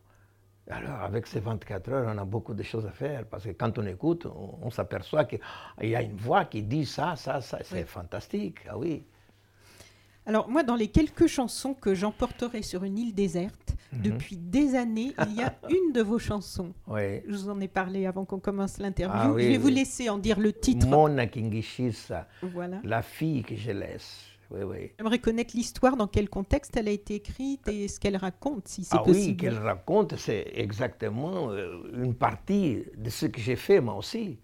Alors, 0.70 1.00
avec 1.00 1.26
ces 1.26 1.40
24 1.40 1.88
heures, 1.90 2.14
on 2.14 2.18
a 2.18 2.24
beaucoup 2.24 2.54
de 2.54 2.62
choses 2.62 2.86
à 2.86 2.92
faire, 2.92 3.24
parce 3.26 3.44
que 3.44 3.50
quand 3.50 3.78
on 3.78 3.86
écoute, 3.86 4.26
on, 4.26 4.70
s'aperçoit 4.70 5.24
qu'il 5.24 5.40
y 5.82 5.96
a 5.96 6.02
une 6.02 6.16
voix 6.16 6.44
qui 6.44 6.62
dit 6.62 6.86
ça, 6.86 7.16
ça, 7.16 7.40
ça, 7.40 7.58
c'est 7.62 7.84
fantastique, 7.84 8.58
ah 8.68 8.78
oui. 8.78 9.04
Alors, 10.24 10.48
moi, 10.48 10.62
dans 10.62 10.76
les 10.76 10.86
quelques 10.86 11.26
chansons 11.26 11.74
que 11.74 11.94
j'emporterai 11.94 12.62
sur 12.62 12.84
une 12.84 12.96
île 12.96 13.12
déserte, 13.12 13.74
mhm. 13.92 14.02
depuis 14.02 14.36
des 14.36 14.76
années, 14.76 15.14
il 15.26 15.34
y 15.34 15.42
a 15.42 15.58
une 15.68 15.92
de 15.92 16.00
vos 16.00 16.20
chansons. 16.20 16.72
Oui. 16.86 17.22
Je 17.26 17.32
vous 17.32 17.48
en 17.48 17.60
ai 17.60 17.66
parlé 17.66 18.06
avant 18.06 18.24
qu'on 18.24 18.38
commence 18.38 18.78
l'interview. 18.78 19.34
Ah 19.34 19.40
je 19.40 19.48
vais 19.48 19.58
vous 19.58 19.68
laisser 19.68 20.08
en 20.10 20.18
dire 20.18 20.38
le 20.38 20.52
titre. 20.52 20.86
Mona 20.86 21.26
Kingishisa, 21.26 22.28
voilà. 22.40 22.78
la 22.84 23.02
fille 23.02 23.42
que 23.42 23.56
je 23.56 23.72
laisse. 23.72 24.31
J'aimerais 24.98 25.18
connaître 25.18 25.56
l'histoire, 25.56 25.96
dans 25.96 26.06
quel 26.06 26.28
contexte 26.28 26.76
elle 26.76 26.88
a 26.88 26.90
été 26.90 27.16
écrite 27.16 27.66
et 27.68 27.88
ce 27.88 27.98
qu'elle 27.98 28.16
raconte, 28.16 28.68
si 28.68 28.84
c'est 28.84 28.96
ah 28.96 29.02
possible. 29.02 29.30
Oui, 29.30 29.36
qu'elle 29.36 29.58
raconte, 29.58 30.16
c'est 30.16 30.52
exactement 30.54 31.50
euh, 31.50 31.90
une 31.94 32.14
partie 32.14 32.84
de 32.96 33.10
ce 33.10 33.26
que 33.26 33.40
j'ai 33.40 33.56
fait 33.56 33.80
moi 33.80 33.94
aussi. 33.94 34.38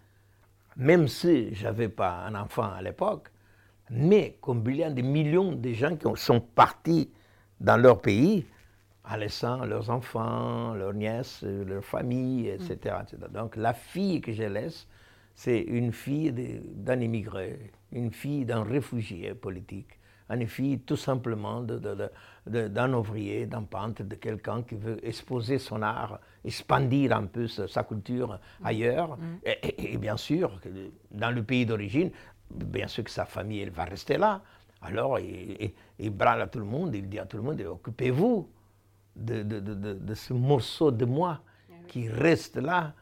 Même 0.76 1.08
si 1.08 1.54
je 1.54 1.64
n'avais 1.64 1.88
pas 1.88 2.24
un 2.26 2.34
enfant 2.34 2.70
à 2.70 2.80
l'époque, 2.80 3.30
mais 3.90 4.38
combien 4.40 4.90
de 4.90 5.02
millions 5.02 5.52
de 5.52 5.72
gens 5.72 5.96
qui 5.96 6.06
sont 6.16 6.40
partis 6.40 7.10
dans 7.60 7.76
leur 7.76 8.00
pays 8.00 8.46
en 9.10 9.16
laissant 9.16 9.64
leurs 9.64 9.90
enfants, 9.90 10.74
leurs 10.74 10.92
nièces, 10.92 11.42
leurs 11.42 11.84
familles, 11.84 12.48
etc. 12.48 12.96
Donc 13.32 13.56
la 13.56 13.72
fille 13.72 14.20
que 14.20 14.32
je 14.32 14.42
laisse, 14.42 14.86
c'est 15.34 15.60
une 15.60 15.92
fille 15.92 16.32
d'un 16.32 17.00
immigré, 17.00 17.72
une 17.92 18.12
fille 18.12 18.44
d'un 18.44 18.62
réfugié 18.62 19.34
politique 19.34 19.97
une 20.30 20.46
fille 20.46 20.80
tout 20.80 20.96
simplement 20.96 21.62
d'un 22.46 22.92
ouvrier, 22.92 23.46
d'un 23.46 23.62
peintre, 23.62 24.02
de 24.02 24.14
quelqu'un 24.14 24.62
qui 24.62 24.74
veut 24.74 24.98
exposer 25.06 25.58
son 25.58 25.82
art, 25.82 26.20
expandir 26.44 27.16
un 27.16 27.26
peu 27.26 27.46
sa, 27.48 27.82
culture 27.84 28.38
ailleurs. 28.62 29.16
Mm. 29.16 29.38
Et, 29.44 29.96
bien 29.96 30.16
sûr, 30.16 30.60
dans 31.10 31.30
le 31.30 31.42
pays 31.42 31.64
d'origine, 31.64 32.10
bien 32.50 32.88
sûr 32.88 33.04
que 33.04 33.10
sa 33.10 33.24
famille 33.24 33.60
elle 33.60 33.70
va 33.70 33.84
rester 33.84 34.18
là. 34.18 34.42
Alors 34.80 35.18
il, 35.18 35.72
il, 35.98 36.12
à 36.22 36.46
tout 36.46 36.60
le 36.60 36.64
monde, 36.64 36.94
il 36.94 37.08
dit 37.08 37.18
à 37.18 37.26
tout 37.26 37.36
le 37.36 37.42
monde, 37.42 37.60
occupez-vous 37.60 38.48
de, 39.16 39.42
de, 39.42 40.14
ce 40.14 40.32
morceau 40.32 40.90
de 40.92 41.04
moi 41.04 41.40
eh 41.68 41.86
qui 41.88 42.08
reste 42.08 42.56
là, 42.56 42.94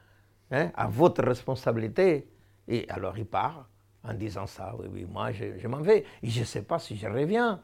hein, 0.51 0.71
à 0.75 0.87
votre 0.87 1.23
responsabilité. 1.23 2.29
Et 2.69 2.89
alors 2.89 3.19
il 3.19 3.27
part 3.27 3.69
en 4.07 4.15
disant 4.15 4.47
ça. 4.47 4.75
Oui, 4.79 4.87
oui, 4.91 5.07
moi, 5.11 5.33
je, 5.33 5.67
m'en 5.67 5.81
vais. 5.81 6.05
Et 6.23 6.31
je 6.31 6.41
ne 6.41 6.45
sais 6.45 6.63
pas 6.63 6.79
si 6.79 6.97
je 6.97 7.07
reviens. 7.07 7.61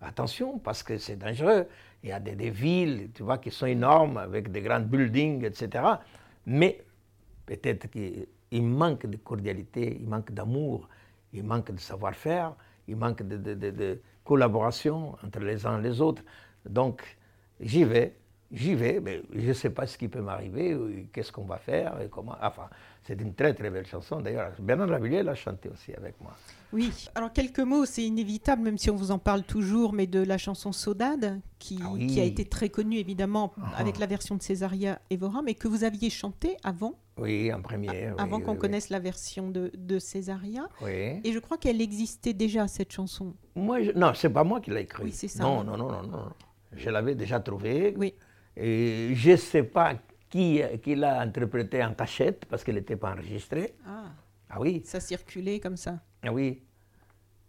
Attention, 0.00 0.58
parce 0.58 0.82
que 0.82 0.98
c'est 0.98 1.16
dangereux. 1.16 1.66
Il 2.02 2.10
y 2.10 2.12
a 2.12 2.20
des, 2.20 2.50
villes, 2.50 3.10
tu 3.12 3.24
vois, 3.24 3.38
qui 3.38 3.50
sont 3.50 3.66
énormes, 3.66 4.16
avec 4.18 4.52
des 4.52 4.60
grands 4.60 4.80
buildings, 4.80 5.44
etc. 5.44 5.84
Mais 6.46 6.84
peut-être 7.46 7.88
qu'il 7.90 8.62
manque 8.62 9.06
de 9.06 9.16
cordialité, 9.16 9.98
il 10.00 10.08
manque 10.08 10.30
d'amour, 10.32 10.88
il 11.32 11.42
manque 11.42 11.72
de 11.72 11.80
savoir-faire, 11.80 12.54
il 12.86 12.96
manque 12.96 13.22
de, 13.22 13.54
de, 13.54 14.00
collaboration 14.24 15.16
entre 15.24 15.40
les 15.40 15.66
uns 15.66 15.80
et 15.80 15.82
les 15.82 16.00
autres. 16.00 16.22
Donc, 16.64 17.02
j'y 17.58 17.82
vais, 17.82 18.14
j'y 18.50 18.74
vais, 18.74 19.00
mais 19.00 19.22
je 19.34 19.48
ne 19.48 19.52
sais 19.52 19.70
pas 19.70 19.86
ce 19.86 19.98
qui 19.98 20.08
peut 20.08 20.20
m'arriver, 20.20 21.08
qu'est-ce 21.12 21.32
qu'on 21.32 21.44
va 21.44 21.58
faire, 21.58 22.00
et 22.00 22.08
comment. 22.08 22.36
Enfin, 22.42 22.68
c'est 23.04 23.20
une 23.20 23.34
très 23.34 23.54
très 23.54 23.70
belle 23.70 23.86
chanson. 23.86 24.20
D'ailleurs, 24.20 24.52
Bernard 24.58 24.88
Lavillier 24.88 25.22
l'a 25.22 25.34
chantée 25.34 25.68
aussi 25.68 25.94
avec 25.94 26.20
moi. 26.20 26.36
Oui, 26.72 26.92
alors 27.14 27.32
quelques 27.32 27.60
mots, 27.60 27.86
c'est 27.86 28.04
inévitable, 28.04 28.62
même 28.62 28.78
si 28.78 28.90
on 28.90 28.96
vous 28.96 29.10
en 29.10 29.18
parle 29.18 29.42
toujours, 29.42 29.92
mais 29.92 30.06
de 30.06 30.22
la 30.22 30.36
chanson 30.36 30.72
Sodade, 30.72 31.40
qui, 31.58 31.78
ah 31.82 31.96
qui 31.96 32.20
a 32.20 32.24
été 32.24 32.44
très 32.44 32.68
connue 32.68 32.98
évidemment 32.98 33.52
ah. 33.60 33.70
avec 33.78 33.98
la 33.98 34.06
version 34.06 34.36
de 34.36 34.42
Césaria 34.42 35.00
Evora, 35.10 35.42
mais 35.42 35.54
que 35.54 35.68
vous 35.68 35.84
aviez 35.84 36.10
chantée 36.10 36.56
avant. 36.64 36.94
Oui, 37.16 37.52
en 37.52 37.62
première. 37.62 38.14
avant 38.18 38.40
qu'on 38.40 38.54
connaisse 38.54 38.90
la 38.90 39.00
version 39.00 39.50
de, 39.50 39.72
de 39.76 39.98
Césaria. 39.98 40.68
Oui. 40.82 41.20
Et 41.24 41.32
je 41.32 41.38
crois 41.38 41.56
qu'elle 41.58 41.80
existait 41.80 42.32
déjà, 42.32 42.68
cette 42.68 42.92
chanson. 42.92 43.34
Moi, 43.56 43.82
je... 43.82 43.90
Non, 43.92 44.12
c'est 44.14 44.30
pas 44.30 44.44
moi 44.44 44.60
qui 44.60 44.70
l'ai 44.70 44.82
écrite. 44.82 45.06
Oui, 45.06 45.12
c'est 45.12 45.28
ça. 45.28 45.42
Non, 45.42 45.64
non, 45.64 45.76
non, 45.76 45.90
non, 45.90 46.02
non. 46.02 46.32
Je 46.72 46.90
l'avais 46.90 47.14
déjà 47.14 47.40
trouvée. 47.40 47.94
Oui. 47.96 48.14
Et 48.58 49.14
je 49.14 49.30
ne 49.30 49.36
sais 49.36 49.62
pas 49.62 49.94
qui, 50.28 50.60
qui 50.82 50.96
l'a 50.96 51.20
interprété 51.20 51.82
en 51.84 51.94
cachette 51.94 52.44
parce 52.46 52.64
qu'elle 52.64 52.74
n'était 52.74 52.96
pas 52.96 53.12
enregistrée. 53.12 53.74
Ah. 53.86 54.10
ah 54.50 54.60
oui. 54.60 54.82
Ça 54.84 55.00
circulait 55.00 55.60
comme 55.60 55.76
ça. 55.76 56.00
Ah 56.22 56.32
oui. 56.32 56.62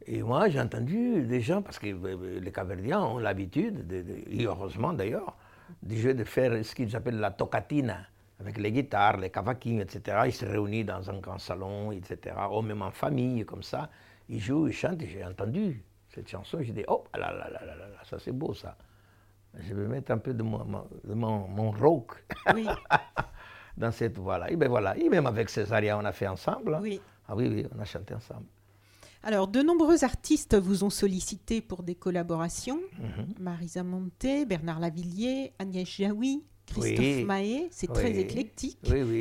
Et 0.06 0.22
moi, 0.22 0.50
j'ai 0.50 0.62
entendu 0.62 1.24
des 1.24 1.42
gens, 1.42 1.62
parce 1.62 1.78
que 1.78 1.88
euh, 1.88 2.40
les 2.40 2.52
Caverdiens 2.52 3.02
ont 3.02 3.18
l'habitude, 3.18 3.92
et 4.30 4.46
heureusement 4.46 4.94
d'ailleurs, 4.94 5.36
de, 5.84 6.14
de 6.14 6.24
faire 6.24 6.64
ce 6.64 6.74
qu'ils 6.74 6.96
appellent 6.96 7.20
la 7.20 7.32
tocatina, 7.32 7.98
avec 8.40 8.58
les 8.58 8.72
guitares, 8.72 9.18
les 9.18 9.30
cavaquins, 9.30 9.80
etc. 9.80 10.22
Ils 10.28 10.34
se 10.34 10.46
réunissent 10.46 10.86
dans 10.86 11.10
un 11.10 11.20
grand 11.20 11.38
salon, 11.38 11.92
etc. 11.92 12.36
Ou 12.52 12.62
même 12.62 12.82
en 12.82 12.92
famille, 12.92 13.46
comme 13.46 13.64
ça. 13.64 13.90
Ils 14.30 14.40
jouent, 14.40 14.68
ils 14.68 14.74
chantent, 14.74 15.02
j'ai 15.02 15.26
entendu 15.26 15.84
cette 16.08 16.30
chanson, 16.30 16.60
j'ai 16.62 16.72
dit, 16.72 16.86
oh 16.88 17.04
là 17.16 17.32
là 17.32 17.50
là 17.50 17.66
là 17.66 17.76
là, 17.76 17.86
ça 18.04 18.18
c'est 18.20 18.32
beau 18.32 18.54
ça 18.54 18.76
je 19.58 19.74
vais 19.74 19.88
mettre 19.88 20.12
un 20.12 20.18
peu 20.18 20.34
de 20.34 20.44
mon, 20.44 20.86
mon, 21.06 21.72
rock 21.72 22.24
dans 23.78 23.92
cette 23.92 24.18
voix-là. 24.18 24.52
Et 24.52 24.56
bien 24.56 24.68
voilà, 24.70 24.98
et 24.98 25.10
même 25.10 25.26
avec 25.26 25.50
Césaria, 25.50 25.98
on 25.98 26.06
a 26.06 26.12
fait 26.12 26.28
ensemble. 26.28 26.76
Hein. 26.76 26.80
Oui. 26.82 27.02
Ah 27.28 27.36
oui, 27.36 27.48
oui, 27.48 27.66
on 27.76 27.80
a 27.80 27.86
chanté 27.86 28.14
ensemble. 28.14 28.46
Alors, 29.22 29.48
de 29.48 29.62
nombreux 29.62 30.04
artistes 30.04 30.56
vous 30.56 30.84
ont 30.84 30.90
sollicité 30.90 31.62
pour 31.62 31.84
des 31.84 31.96
collaborations. 31.96 32.80
Mhm. 32.98 33.34
Marisa 33.40 33.84
Monte, 33.84 34.48
Bernard 34.48 34.80
Lavillier, 34.80 35.52
Agnès 35.60 35.88
Jaoui, 35.88 36.44
Christophe 36.66 37.26
Mahé. 37.26 37.68
C'est 37.72 37.92
très 37.92 38.18
éclectique. 38.18 38.80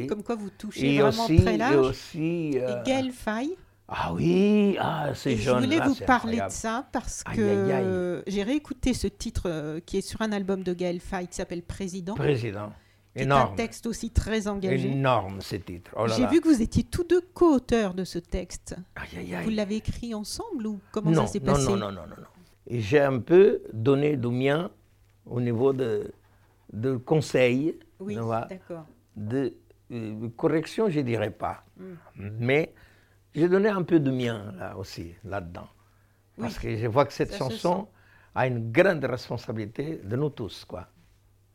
Comme 0.08 0.22
quoi 0.22 0.36
vous 0.36 0.50
touchez 0.50 1.00
vraiment 1.00 1.26
très 1.26 1.56
large. 1.56 1.74
Et 1.74 1.78
aussi. 1.78 2.50
Euh... 2.54 2.80
Et 2.80 2.86
Gaël 2.86 3.10
Faye. 3.10 3.56
Ah 3.88 4.12
oui, 4.12 4.77
ah, 4.79 5.12
c'est 5.14 5.37
Je 5.37 5.51
voulais 5.51 5.81
vous 5.81 5.94
parler 5.94 6.38
de 6.38 6.51
ça 6.51 6.87
parce 6.92 7.24
que 7.24 8.22
j'ai 8.27 8.42
réécouté 8.42 8.92
ce 8.92 9.07
titre 9.07 9.44
euh, 9.46 9.81
qui 9.81 9.96
est 9.96 10.03
sur 10.03 10.20
un 10.20 10.33
album 10.33 10.62
de 10.62 10.74
Gaël 10.74 11.01
Faye 11.01 11.27
qui 11.27 11.37
s'appelle 11.37 11.62
Président. 11.62 12.14
Président. 12.14 12.70
Énorme. 13.14 13.53
un 13.53 13.57
texte 13.57 13.87
aussi 13.87 14.11
très 14.11 14.46
engagé. 14.46 14.90
Énorme 14.90 15.40
ce 15.40 15.57
titre. 15.57 15.90
Oh 15.96 16.07
j'ai 16.07 16.27
vu 16.27 16.40
que 16.40 16.48
vous 16.48 16.62
étiez 16.62 16.85
tous 16.85 17.05
deux 17.05 17.22
co-auteurs 17.35 17.94
de 17.94 18.05
ce 18.05 18.18
texte. 18.18 18.77
Vous 19.42 19.51
l'avez 19.51 19.77
écrit 19.77 20.14
ensemble 20.14 20.66
ou 20.66 20.81
comment 20.92 21.14
ça 21.14 21.27
s'est 21.27 21.40
passé 21.40 21.64
non, 21.64 21.77
non, 21.77 21.90
non, 21.90 22.03
non, 22.03 22.16
non. 22.16 22.27
Et 22.66 22.81
j'ai 22.81 23.01
un 23.01 23.18
peu 23.18 23.62
donné 23.72 24.16
du 24.16 24.29
mien 24.29 24.70
au 25.24 25.40
niveau 25.40 25.72
de, 25.72 26.12
de 26.72 26.96
conseils. 26.96 27.77
Oui, 27.98 28.14
d'accord. 28.14 28.87
De 29.16 29.55
euh, 29.90 30.29
correction, 30.37 30.90
je 30.90 30.98
ne 31.01 31.05
dirais 31.05 31.31
pas. 31.31 31.64
Mais 32.16 32.72
j'ai 33.34 33.48
donné 33.48 33.68
un 33.68 33.82
peu 33.82 34.00
de 34.00 34.10
mien 34.10 34.52
là 34.58 34.76
aussi, 34.76 35.14
là-dedans. 35.24 35.68
Parce 36.38 36.58
que 36.58 36.76
je 36.76 36.86
vois 36.86 37.04
que 37.04 37.12
cette 37.12 37.34
chanson 37.34 37.88
a 38.34 38.46
une 38.46 38.70
grande 38.70 39.04
responsabilité 39.04 40.00
de 40.04 40.16
nous 40.16 40.30
tous. 40.30 40.64
quoi. 40.64 40.86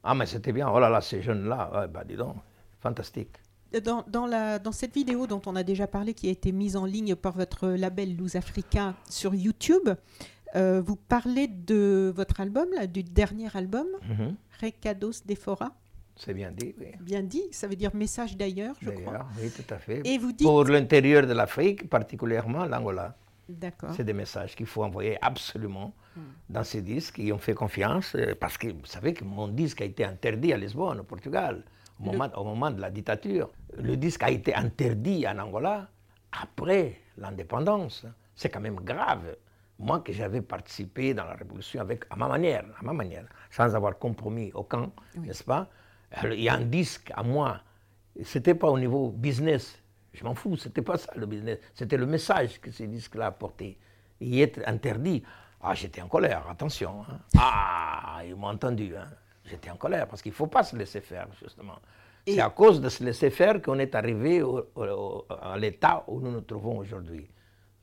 Ah, 0.03 0.13
mais 0.13 0.25
c'était 0.25 0.51
bien, 0.51 0.69
oh 0.69 0.79
là 0.79 0.89
là, 0.89 0.99
ces 0.99 1.21
jeunes-là, 1.21 1.87
bah 1.87 2.03
dis 2.03 2.15
donc, 2.15 2.35
fantastique. 2.81 3.37
Dans, 3.83 4.03
dans, 4.07 4.27
la, 4.27 4.59
dans, 4.59 4.73
cette 4.73 4.93
vidéo 4.93 5.25
dont 5.25 5.41
on 5.45 5.55
a 5.55 5.63
déjà 5.63 5.87
parlé, 5.87 6.13
qui 6.13 6.27
a 6.27 6.31
été 6.31 6.51
mise 6.51 6.75
en 6.75 6.85
ligne 6.85 7.15
par 7.15 7.33
votre 7.33 7.69
label 7.69 8.15
Luz 8.15 8.35
Africa 8.35 8.93
sur 9.09 9.33
YouTube, 9.33 9.89
euh, 10.55 10.81
vous 10.85 10.95
parlez 10.95 11.47
de 11.47 12.13
votre 12.15 12.39
album, 12.41 12.67
là, 12.75 12.85
du 12.85 13.03
dernier 13.03 13.55
album, 13.55 13.87
mm 14.03 14.35
Recados 14.61 15.25
de 15.25 15.35
Fora. 15.35 15.71
C'est 16.15 16.33
bien 16.33 16.51
dit, 16.51 16.75
oui. 16.79 16.91
Bien 17.01 17.23
dit, 17.23 17.43
ça 17.51 17.67
veut 17.67 17.75
dire 17.75 17.93
message 17.95 18.37
d'ailleurs, 18.37 18.75
je 18.81 18.91
crois. 18.91 19.25
Oui, 19.41 19.49
tout 19.49 19.73
à 19.73 19.77
fait. 19.77 20.01
Et 20.05 20.17
vous 20.17 20.31
dites... 20.31 20.45
Pour 20.45 20.63
l'intérieur 20.65 21.25
de 21.25 21.33
l'Afrique, 21.33 21.89
particulièrement 21.89 22.65
l'Angola. 22.65 23.15
D'accord. 23.49 23.91
C'est 23.95 24.03
des 24.03 24.13
messages 24.13 24.55
qu'il 24.55 24.67
faut 24.67 24.83
envoyer 24.83 25.17
absolument 25.21 25.93
hmm. 26.15 26.21
dans 26.49 26.63
ces 26.63 26.81
disques. 26.81 27.17
Ils 27.17 27.33
ont 27.33 27.39
fait 27.39 27.53
confiance 27.53 28.15
euh, 28.15 28.35
parce 28.39 28.57
que 28.57 28.67
vous 28.67 28.85
savez 28.85 29.13
que 29.13 29.23
mon 29.25 29.47
disque 29.47 29.81
a 29.81 29.85
été 29.85 30.05
interdit 30.05 30.53
à 30.53 30.57
Lisbonne, 30.57 30.99
au 31.01 31.03
Portugal, 31.03 31.63
au, 31.99 32.03
moment, 32.03 32.29
au 32.37 32.43
moment 32.43 32.71
de 32.71 32.79
la 32.79 32.89
dictature. 32.89 33.51
Le 33.77 33.97
disque 33.97 34.23
a 34.23 34.31
été 34.31 34.55
interdit 34.55 35.27
en 35.27 35.39
Angola 35.39 35.89
après 36.31 37.01
l'indépendance. 37.17 38.05
C'est 38.35 38.49
quand 38.49 38.61
même 38.61 38.79
grave 38.79 39.35
moi 39.79 39.99
que 39.99 40.13
j'avais 40.13 40.41
participé 40.41 41.13
dans 41.13 41.25
la 41.25 41.33
révolution 41.33 41.81
avec, 41.81 42.05
à 42.09 42.15
ma 42.15 42.27
manière, 42.27 42.63
à 42.79 42.83
ma 42.83 42.93
manière, 42.93 43.25
sans 43.51 43.75
avoir 43.75 43.97
compromis 43.97 44.51
aucun, 44.53 44.91
n'est-ce 45.17 45.43
pas 45.43 45.67
Il 46.23 46.41
y 46.41 46.49
a 46.49 46.55
un 46.55 46.61
disque 46.61 47.11
à 47.15 47.23
moi. 47.23 47.61
C'était 48.23 48.55
pas 48.55 48.69
au 48.69 48.77
niveau 48.77 49.09
business, 49.09 49.79
je 50.13 50.23
m'en 50.23 50.35
fous, 50.35 50.55
c'était 50.57 50.83
pas 50.83 50.97
ça 50.97 51.11
le 51.15 51.25
business, 51.25 51.57
c'était 51.73 51.97
le 51.97 52.05
message 52.05 52.61
que 52.61 52.71
ce 52.71 52.83
disque-là 52.83 53.27
apportait. 53.27 53.77
Y 54.21 54.41
être 54.41 54.61
interdit, 54.67 55.23
ah 55.61 55.73
j'étais 55.73 56.01
en 56.01 56.07
colère, 56.07 56.47
attention. 56.47 57.03
Hein. 57.09 57.19
Ah, 57.37 58.21
ils 58.25 58.35
m'ont 58.35 58.47
entendu, 58.47 58.95
hein. 58.95 59.07
j'étais 59.45 59.71
en 59.71 59.77
colère 59.77 60.07
parce 60.07 60.21
qu'il 60.21 60.31
ne 60.31 60.35
faut 60.35 60.47
pas 60.47 60.63
se 60.63 60.75
laisser 60.75 61.01
faire 61.01 61.27
justement. 61.41 61.79
C'est 62.27 62.39
à 62.39 62.49
cause 62.49 62.79
de 62.79 62.87
se 62.87 63.03
laisser 63.03 63.31
faire 63.31 63.61
qu'on 63.61 63.79
est 63.79 63.95
arrivé 63.95 64.41
à 65.41 65.57
l'état 65.57 66.03
où 66.07 66.21
nous 66.21 66.31
nous 66.31 66.41
trouvons 66.41 66.77
aujourd'hui. 66.77 67.27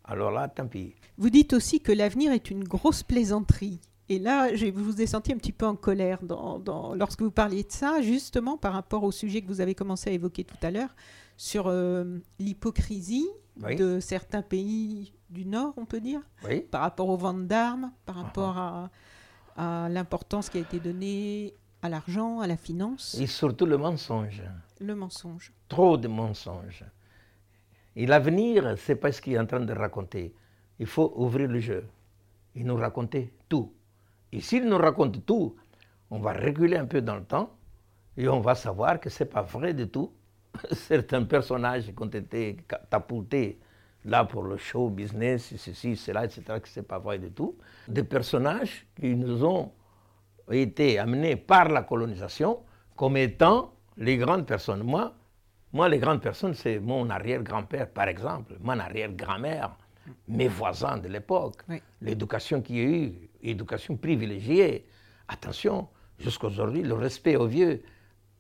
Alors 0.05 0.31
là, 0.31 0.49
tant 0.49 0.67
pis. 0.67 0.95
Vous 1.19 1.29
dites 1.29 1.53
aussi 1.53 1.81
que 1.81 1.93
l'avenir 1.93 2.33
est 2.33 2.51
une 2.51 2.65
grosse 2.65 3.03
plaisanterie. 3.03 3.81
Et 4.11 4.19
là, 4.19 4.53
je 4.57 4.67
vous 4.67 5.01
ai 5.01 5.07
senti 5.07 5.33
un 5.33 5.37
petit 5.37 5.53
peu 5.53 5.67
en 5.67 5.77
colère 5.77 6.19
dans, 6.25 6.95
lorsque 6.97 7.23
vous 7.23 7.31
parliez 7.31 7.63
de 7.63 7.71
ça, 7.71 8.03
justement 8.03 8.57
par 8.57 8.73
rapport 8.73 9.05
au 9.05 9.13
sujet 9.13 9.41
que 9.41 9.47
vous 9.47 9.61
avez 9.61 9.77
commencé 9.77 10.11
à 10.11 10.13
évoquer 10.13 10.43
tout 10.43 10.57
à 10.63 10.73
l'heure, 10.73 10.97
sur 11.37 11.69
euh, 11.69 12.19
l'hypocrisie 12.41 13.29
de 13.57 14.01
certains 14.01 14.43
pays 14.43 15.13
du 15.31 15.47
Nord, 15.47 15.75
on 15.77 15.87
peut 15.87 16.01
dire, 16.01 16.23
par 16.73 16.81
rapport 16.81 17.09
aux 17.09 17.17
ventes 17.17 17.47
d'armes, 17.47 17.93
par 18.05 18.17
uh-huh. 18.17 18.23
rapport 18.23 18.59
à, 18.59 18.91
à 19.57 19.89
l'importance 19.89 20.51
qui 20.51 20.59
a 20.59 20.63
été 20.63 20.81
donnée 20.81 21.55
à 21.81 21.89
l'argent, 21.89 22.41
à 22.41 22.49
la 22.49 22.57
finance. 22.57 23.15
Et 23.15 23.29
surtout 23.29 23.65
le 23.65 23.79
mensonge. 23.79 24.43
Le 24.81 24.97
mensonge. 24.97 25.53
Trop 25.69 25.97
de 25.97 26.09
mensonges. 26.09 26.85
Et 27.95 28.07
l'avenir, 28.07 28.75
c'est 28.77 28.97
pas 28.97 29.13
ce 29.13 29.23
qu'il 29.23 29.35
est 29.35 29.39
en 29.39 29.47
train 29.47 29.61
de 29.61 29.73
raconter. 29.73 30.35
Il 30.81 30.87
faut 30.87 31.13
ouvrir 31.15 31.47
le 31.49 31.61
jeu 31.61 31.85
et 32.57 32.65
nous 32.65 32.77
raconter 32.77 33.33
tout. 33.49 33.73
Et 34.33 34.41
s'il 34.41 34.67
nous 34.67 34.79
raconte 34.79 35.25
tout, 35.27 35.57
on 36.11 36.19
va 36.19 36.33
reculer 36.33 36.77
un 36.77 36.87
peu 36.87 37.01
dans 37.01 37.17
le 37.17 37.25
temps 37.25 37.51
et 38.17 38.29
on 38.29 38.41
va 38.41 38.55
savoir 38.55 39.01
que 39.01 39.11
ce 39.11 39.25
n'est 39.25 39.31
pas 39.31 39.43
vrai 39.43 39.75
du 39.75 39.89
tout. 39.89 40.13
Certains 40.73 41.25
personnages 41.25 41.87
qui 41.87 42.03
ont 42.03 42.07
été 42.07 42.57
catapultés 42.69 43.59
là 44.05 44.25
pour 44.25 44.43
le 44.43 44.57
show 44.57 44.89
business, 44.89 45.55
ceci, 45.57 45.97
cela, 45.97 46.25
etc., 46.25 46.43
que 46.61 46.69
ce 46.69 46.81
n'est 46.81 46.87
pas 46.87 46.99
vrai 46.99 47.19
du 47.19 47.31
tout. 47.31 47.57
Des 47.87 48.05
personnages 48.05 48.87
qui 48.99 49.15
nous 49.15 49.45
ont 49.45 49.73
été 50.51 50.99
amenés 50.99 51.37
par 51.37 51.69
la 51.69 51.83
colonisation 51.83 52.61
comme 52.97 53.17
étant 53.17 53.75
les 53.97 54.17
grandes 54.17 54.47
personnes. 54.47 54.83
Moi, 54.83 55.15
moi, 55.73 55.89
les 55.89 55.99
grandes 55.99 56.21
personnes, 56.21 56.55
c'est 56.55 56.81
mon 56.81 57.09
arrière-grand-père, 57.11 57.89
par 57.91 58.09
exemple, 58.09 58.57
mon 58.61 58.79
arrière-grand-mère, 58.79 59.77
mes 60.27 60.49
voisins 60.49 60.99
de 60.99 61.07
l'époque, 61.07 61.63
l'éducation 62.01 62.61
qu'il 62.61 62.77
y 62.77 62.81
a 62.81 62.83
eu, 62.83 63.30
éducation 63.43 63.97
privilégiée. 63.97 64.87
Attention, 65.29 65.89
jusqu'à 66.19 66.47
aujourd'hui, 66.49 66.83
le 66.83 66.95
respect 66.95 67.37
aux 67.37 67.47
vieux. 67.47 67.83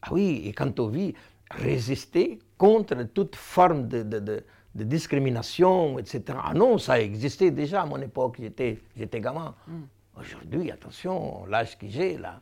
Ah 0.03 0.13
oui, 0.13 0.43
et 0.45 0.53
quant 0.53 0.73
aux 0.79 0.89
vies, 0.89 1.15
résister 1.51 2.39
contre 2.59 3.03
toute 3.15 3.37
forme 3.37 3.89
de, 3.89 4.45
discrimination, 4.75 5.99
etc. 5.99 6.39
Ah 6.43 6.55
non, 6.55 6.79
ça 6.79 7.01
existait 7.01 7.51
déjà 7.51 7.83
à 7.83 7.87
mon 7.87 8.01
époque, 8.01 8.37
j'étais 8.41 9.21
gamin. 9.21 9.55
Mm. 9.67 9.81
Aujourd'hui, 10.19 10.71
attention, 10.71 11.45
l'âge 11.47 11.79
que 11.79 11.89
j'ai 11.89 12.19
là. 12.19 12.41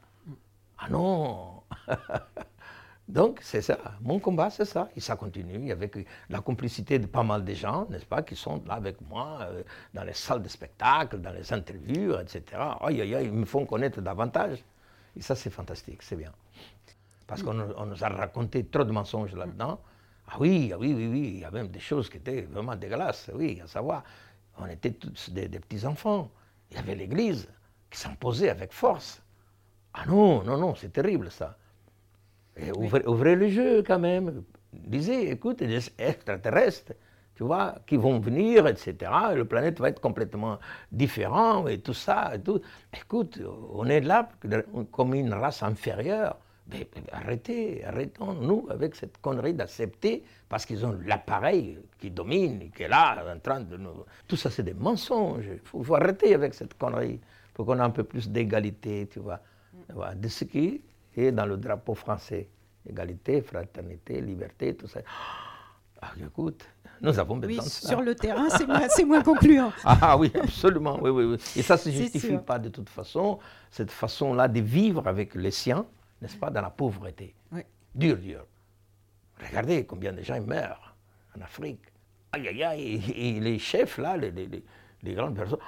Ah 0.79 0.89
non 0.91 1.63
Donc, 3.09 3.39
c'est 3.43 3.63
ça. 3.63 3.79
Mon 4.03 4.19
combat, 4.19 4.51
c'est 4.51 4.67
ça. 4.67 4.91
Et 4.95 5.01
ça 5.01 5.17
continue 5.17 5.73
avec 5.73 5.97
la 6.29 6.41
complicité 6.43 6.99
de 6.99 7.07
pas 7.07 7.23
mal 7.23 7.43
de 7.43 7.55
gens, 7.55 7.87
n'est-ce 7.89 8.05
pas, 8.05 8.23
qui 8.23 8.37
sont 8.37 8.63
là 8.67 8.75
avec 8.75 9.01
moi, 9.01 9.39
euh, 9.43 9.63
dans 9.95 10.05
les 10.05 10.13
salles 10.13 10.43
de 10.43 10.49
spectacle, 10.49 11.19
dans 11.19 11.31
les 11.33 11.51
interviews, 11.51 12.19
etc. 12.19 12.43
Aïe, 12.83 13.01
aïe, 13.01 13.15
aïe, 13.15 13.25
ils 13.25 13.33
me 13.33 13.47
font 13.47 13.65
connaître 13.65 14.03
davantage. 14.03 14.63
Et 15.17 15.23
ça, 15.23 15.35
c'est 15.35 15.49
fantastique, 15.49 16.03
c'est 16.03 16.17
bien. 16.17 16.33
Parce 17.27 17.43
qu'on 17.43 17.55
nous 17.55 18.05
a 18.05 18.09
raconté 18.11 18.67
trop 18.67 18.85
de 18.85 18.93
mensonges 18.93 19.35
là-dedans. 19.35 19.81
Ah 20.31 20.37
oui, 20.39 20.71
ah 20.75 20.79
oui, 20.79 20.93
oui, 20.95 21.07
oui, 21.07 21.31
il 21.35 21.39
y 21.41 21.45
a 21.45 21.51
même 21.51 21.69
des 21.69 21.81
choses 21.81 22.11
qui 22.11 22.19
étaient 22.19 22.43
vraiment 22.43 22.77
dégueulasses, 22.77 23.31
oui, 23.35 23.59
à 23.65 23.67
savoir, 23.67 24.05
on 24.59 24.67
était 24.67 24.91
tous 24.91 25.31
des, 25.31 25.49
des 25.49 25.61
petits-enfants. 25.61 26.31
Il 26.71 26.77
y 26.77 26.81
avait 26.81 26.95
l'Église 26.95 27.49
qui 27.91 27.99
s'imposait 27.99 28.51
avec 28.51 28.75
force. 28.75 29.23
Ah 29.95 30.05
non, 30.07 30.43
non, 30.45 30.59
non, 30.59 30.75
c'est 30.75 30.93
terrible 30.93 31.31
ça 31.31 31.57
ouvrez, 32.77 33.35
le 33.35 33.49
jeu 33.49 33.83
quand 33.83 33.99
même. 33.99 34.43
Disez, 34.73 35.31
écoute, 35.31 35.59
des 35.59 35.81
extraterrestres, 35.99 36.93
tu 37.35 37.45
vois, 37.45 37.77
qui 37.87 37.97
vont 37.97 38.19
venir, 38.19 38.67
etc. 38.67 38.95
le 39.35 39.45
planète 39.45 39.79
va 39.81 39.89
être 39.89 40.01
complètement 40.01 40.59
différent 40.93 41.67
et 41.67 41.79
tout 41.79 41.95
ça. 41.95 42.33
Et 42.35 42.41
tout. 42.41 42.61
Écoute, 42.93 43.41
on 43.73 43.87
est 43.87 44.01
là 44.01 44.29
comme 44.93 45.15
une 45.15 45.33
race 45.33 45.63
inférieure. 45.63 46.37
Mais, 46.71 46.87
arrêtez, 47.13 47.83
arrêtons-nous 47.85 48.67
avec 48.69 48.95
cette 48.95 49.19
connerie 49.23 49.55
d'accepter 49.55 50.23
parce 50.51 50.67
qu'ils 50.67 50.85
ont 50.85 50.99
l'appareil 51.07 51.79
qui 51.99 52.11
domine, 52.11 52.71
qui 52.71 52.83
est 52.83 52.89
là 52.89 53.25
en 53.35 53.39
train 53.39 53.61
de 53.61 53.77
nous. 53.79 54.05
Tout 54.27 54.37
ça, 54.37 54.51
c'est 54.51 54.65
des 54.65 54.75
mensonges. 54.75 55.47
Il 55.51 55.61
faut, 55.85 55.95
arrêter 55.95 56.35
avec 56.35 56.53
cette 56.53 56.75
connerie 56.75 57.21
pour 57.55 57.65
qu'on 57.65 57.79
ait 57.79 57.83
un 57.83 57.91
peu 57.91 58.05
plus 58.05 58.29
d'égalité, 58.29 59.09
tu 59.11 59.21
vois, 59.21 59.41
de 60.15 60.29
ce 60.29 60.45
qui 60.45 60.83
et 61.19 61.33
dans 61.33 61.47
le 61.47 61.57
drapeau 61.57 61.95
français. 61.95 62.49
Égalité, 62.89 63.43
fraternité, 63.43 64.21
liberté, 64.21 64.75
tout 64.75 64.87
ça. 64.87 65.01
Ah, 66.01 66.13
écoute, 66.25 66.65
nous 67.01 67.19
avons 67.19 67.37
besoin 67.37 67.65
de 67.65 67.69
ça. 67.69 67.89
Sur 67.89 68.03
le 68.03 68.15
terrain, 68.15 68.49
c'est 68.51 69.05
moins, 69.05 69.23
concluant. 69.23 69.73
Ah 69.85 70.17
oui, 70.17 70.33
absolument. 70.41 70.97
Oui, 71.03 71.11
oui, 71.11 71.25
oui. 71.25 71.37
Et 71.57 71.63
ça 71.63 71.75
ne 71.75 71.81
se 71.81 71.91
justifie 71.91 72.39
pas 72.39 72.59
de 72.59 72.69
toute 72.69 72.89
façon, 72.89 73.41
cette 73.71 73.91
façon-là 73.91 74.47
de 74.47 74.61
vivre 74.61 75.07
avec 75.09 75.35
les 75.35 75.51
siens, 75.51 75.85
n'est-ce 76.23 76.37
pas, 76.37 76.51
dans 76.51 76.63
la 76.63 76.71
pauvreté. 76.71 77.35
Oui. 77.53 77.63
Dur, 77.95 78.17
dur. 78.17 78.47
Regardez 79.45 79.85
combien 79.85 80.13
de 80.13 80.23
gens 80.23 80.41
meurent 80.41 80.95
en 81.37 81.41
Afrique. 81.43 81.83
Aïe, 82.33 82.49
aïe, 82.49 82.63
aïe. 82.63 83.03
Et, 83.17 83.41
les 83.41 83.59
chefs, 83.59 83.99
là, 83.99 84.17
les, 84.17 84.31
les, 84.31 84.49
les 85.03 85.15
grandes 85.15 85.35
personnes, 85.35 85.59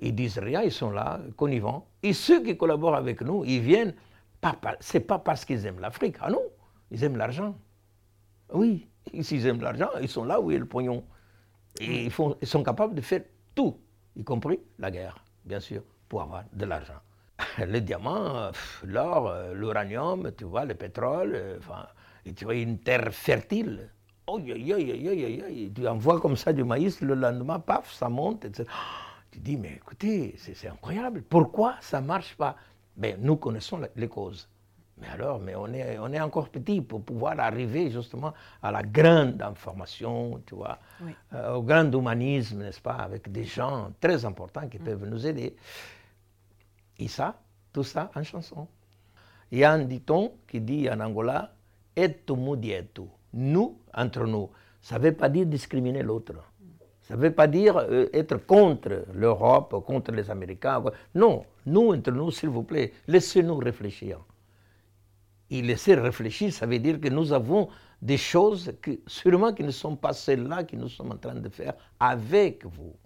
ils 0.00 0.14
disent 0.14 0.38
rien, 0.38 0.62
ils 0.62 0.72
sont 0.72 0.90
là, 0.90 1.20
connivants. 1.36 1.88
Et 2.02 2.12
ceux 2.12 2.42
qui 2.42 2.56
collaborent 2.56 2.96
avec 2.96 3.20
nous, 3.20 3.44
ils 3.44 3.60
viennent 3.60 3.94
c'est 4.80 5.00
pas 5.00 5.18
parce 5.18 5.44
qu'ils 5.44 5.66
aiment 5.66 5.80
l'Afrique. 5.80 6.16
Ah 6.20 6.30
non, 6.30 6.42
ils 6.90 7.02
aiment 7.04 7.16
l'argent. 7.16 7.56
Oui, 8.52 8.88
s'ils 9.22 9.46
aiment 9.46 9.60
l'argent, 9.60 9.90
ils 10.00 10.08
sont 10.08 10.24
là 10.24 10.40
où 10.40 10.50
est 10.50 10.58
le 10.58 10.66
pognon. 10.66 11.04
Et 11.80 12.06
ils, 12.06 12.12
ils 12.40 12.46
sont 12.48 12.62
capables 12.62 12.94
de 12.94 13.00
faire 13.00 13.22
tout, 13.54 13.78
y 14.14 14.24
compris 14.24 14.60
la 14.78 14.90
guerre, 14.90 15.22
bien 15.44 15.60
sûr, 15.60 15.82
pour 16.08 16.22
avoir 16.22 16.44
de 16.52 16.64
l'argent. 16.64 17.00
Les 17.66 17.80
diamants, 17.80 18.50
l'or, 18.84 19.28
euh, 19.28 19.54
l'uranium, 19.54 20.30
tu 20.36 20.44
vois, 20.44 20.64
le 20.64 20.74
pétrole, 20.74 21.32
euh, 21.34 21.58
enfin, 21.58 21.86
et 22.24 22.32
tu 22.32 22.44
vois 22.44 22.54
une 22.54 22.78
terre 22.78 23.12
fertile. 23.12 23.90
Oh, 24.26 24.40
tu 24.40 25.86
envoies 25.86 26.20
comme 26.20 26.36
ça 26.36 26.52
du 26.52 26.64
maïs, 26.64 27.00
le 27.00 27.14
lendemain, 27.14 27.60
paf, 27.60 27.92
ça 27.92 28.08
monte. 28.08 28.44
Etc. 28.44 28.68
Tu 29.30 29.40
dis, 29.40 29.56
mais 29.56 29.74
écoutez, 29.74 30.34
c'est 30.38 30.68
incroyable. 30.68 31.20
Pourquoi 31.20 31.74
ça 31.80 32.00
ne 32.00 32.06
marche 32.06 32.36
pas? 32.36 32.56
Ben, 32.96 33.16
nous 33.20 33.36
connaissons 33.36 33.80
les 33.94 34.08
causes. 34.08 34.48
Mais 34.98 35.08
alors, 35.08 35.38
mais 35.38 35.54
on 35.54 35.66
est, 35.74 35.98
on 35.98 36.10
est 36.12 36.20
encore 36.20 36.48
petit 36.48 36.80
pour 36.80 37.02
pouvoir 37.02 37.38
arriver 37.38 37.90
justement 37.90 38.32
à 38.62 38.72
la 38.72 38.82
grande 38.82 39.42
information, 39.42 40.42
tu 40.46 40.54
vois, 40.54 40.78
euh, 41.34 41.54
au 41.54 41.62
grand 41.62 41.90
humanisme, 41.92 42.60
n'est-ce 42.60 42.80
pas, 42.80 42.94
avec 42.94 43.30
des 43.30 43.44
gens 43.44 43.92
très 44.00 44.24
importants 44.24 44.66
qui 44.68 44.78
mm. 44.78 44.84
peuvent 44.84 45.04
nous 45.06 45.26
aider. 45.26 45.54
Et 46.98 47.08
ça, 47.08 47.38
tout 47.74 47.84
ça 47.84 48.10
en 48.14 48.22
chanson. 48.22 48.66
Il 49.50 49.58
y 49.58 49.64
a 49.64 49.72
un 49.72 49.84
dicton 49.84 50.32
qui 50.48 50.62
dit 50.62 50.88
en 50.88 50.98
Angola, 51.00 51.52
et 51.94 52.22
tu 52.26 52.32
nous, 53.34 53.78
entre 53.94 54.24
nous. 54.24 54.50
Ça 54.80 54.98
ne 54.98 55.04
veut 55.04 55.12
pas 55.12 55.28
dire 55.28 55.46
discriminer 55.46 56.02
l'autre. 56.02 56.34
Ça 57.06 57.14
ne 57.14 57.20
veut 57.20 57.32
pas 57.32 57.46
dire 57.46 57.76
euh, 57.76 58.08
être 58.12 58.36
contre 58.36 59.04
l'Europe, 59.14 59.84
contre 59.86 60.10
les 60.10 60.28
Américains. 60.28 60.82
Non, 61.14 61.44
nous, 61.64 61.92
entre 61.94 62.10
nous, 62.10 62.32
s'il 62.32 62.48
vous 62.48 62.64
plaît, 62.64 62.92
laissez-nous 63.06 63.58
réfléchir. 63.58 64.18
Et 65.50 65.62
laisser 65.62 65.94
réfléchir, 65.94 66.52
ça 66.52 66.66
veut 66.66 66.80
dire 66.80 67.00
que 67.00 67.08
nous 67.08 67.32
avons 67.32 67.68
des 68.02 68.16
choses 68.16 68.72
sûrement 69.06 69.52
qui 69.52 69.62
ne 69.62 69.70
sont 69.70 69.94
pas 69.94 70.12
celles-là 70.12 70.64
que 70.64 70.74
nous 70.74 70.88
sommes 70.88 71.12
en 71.12 71.16
train 71.16 71.36
de 71.36 71.48
faire 71.48 71.74
avec 72.00 72.64
vous. 72.66 72.96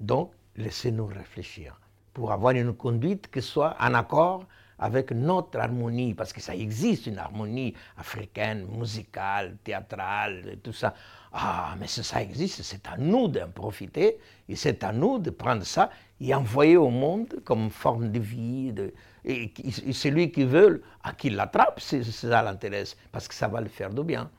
Donc, 0.00 0.32
laissez-nous 0.56 1.06
réfléchir 1.06 1.78
pour 2.14 2.32
avoir 2.32 2.54
une 2.54 2.72
conduite 2.72 3.30
qui 3.30 3.42
soit 3.42 3.76
en 3.78 3.92
accord 3.92 4.46
avec 4.78 5.10
notre 5.12 5.58
harmonie, 5.58 6.14
parce 6.14 6.32
que 6.32 6.40
ça 6.40 6.56
existe 6.56 7.06
une 7.06 7.18
harmonie 7.18 7.74
africaine, 7.98 8.66
musicale, 8.66 9.58
théâtrale, 9.62 10.56
tout 10.62 10.72
ça. 10.72 10.94
Ah, 11.32 11.76
mais 11.78 11.86
si 11.86 12.02
ça 12.02 12.22
existe, 12.22 12.62
c'est 12.62 12.86
à 12.88 12.96
nous 12.98 13.28
d'en 13.28 13.48
profiter, 13.50 14.18
et 14.48 14.56
c'est 14.56 14.82
à 14.82 14.92
nous 14.92 15.18
de 15.18 15.30
prendre 15.30 15.64
ça 15.64 15.90
et 16.20 16.34
envoyer 16.34 16.76
au 16.76 16.90
monde 16.90 17.40
comme 17.44 17.70
forme 17.70 18.10
de 18.10 18.18
vie. 18.18 18.72
De, 18.72 18.92
et, 19.24 19.52
celui 19.92 20.32
qui 20.32 20.44
veut, 20.44 20.82
à 21.04 21.12
qui 21.12 21.30
l'attrape, 21.30 21.80
c'est 21.80 22.02
ça 22.02 22.42
l'intéresse, 22.42 22.96
parce 23.12 23.28
que 23.28 23.34
ça 23.34 23.46
va 23.46 23.60
le 23.60 23.68
faire 23.68 23.90
du 23.90 24.02
bien. 24.02 24.30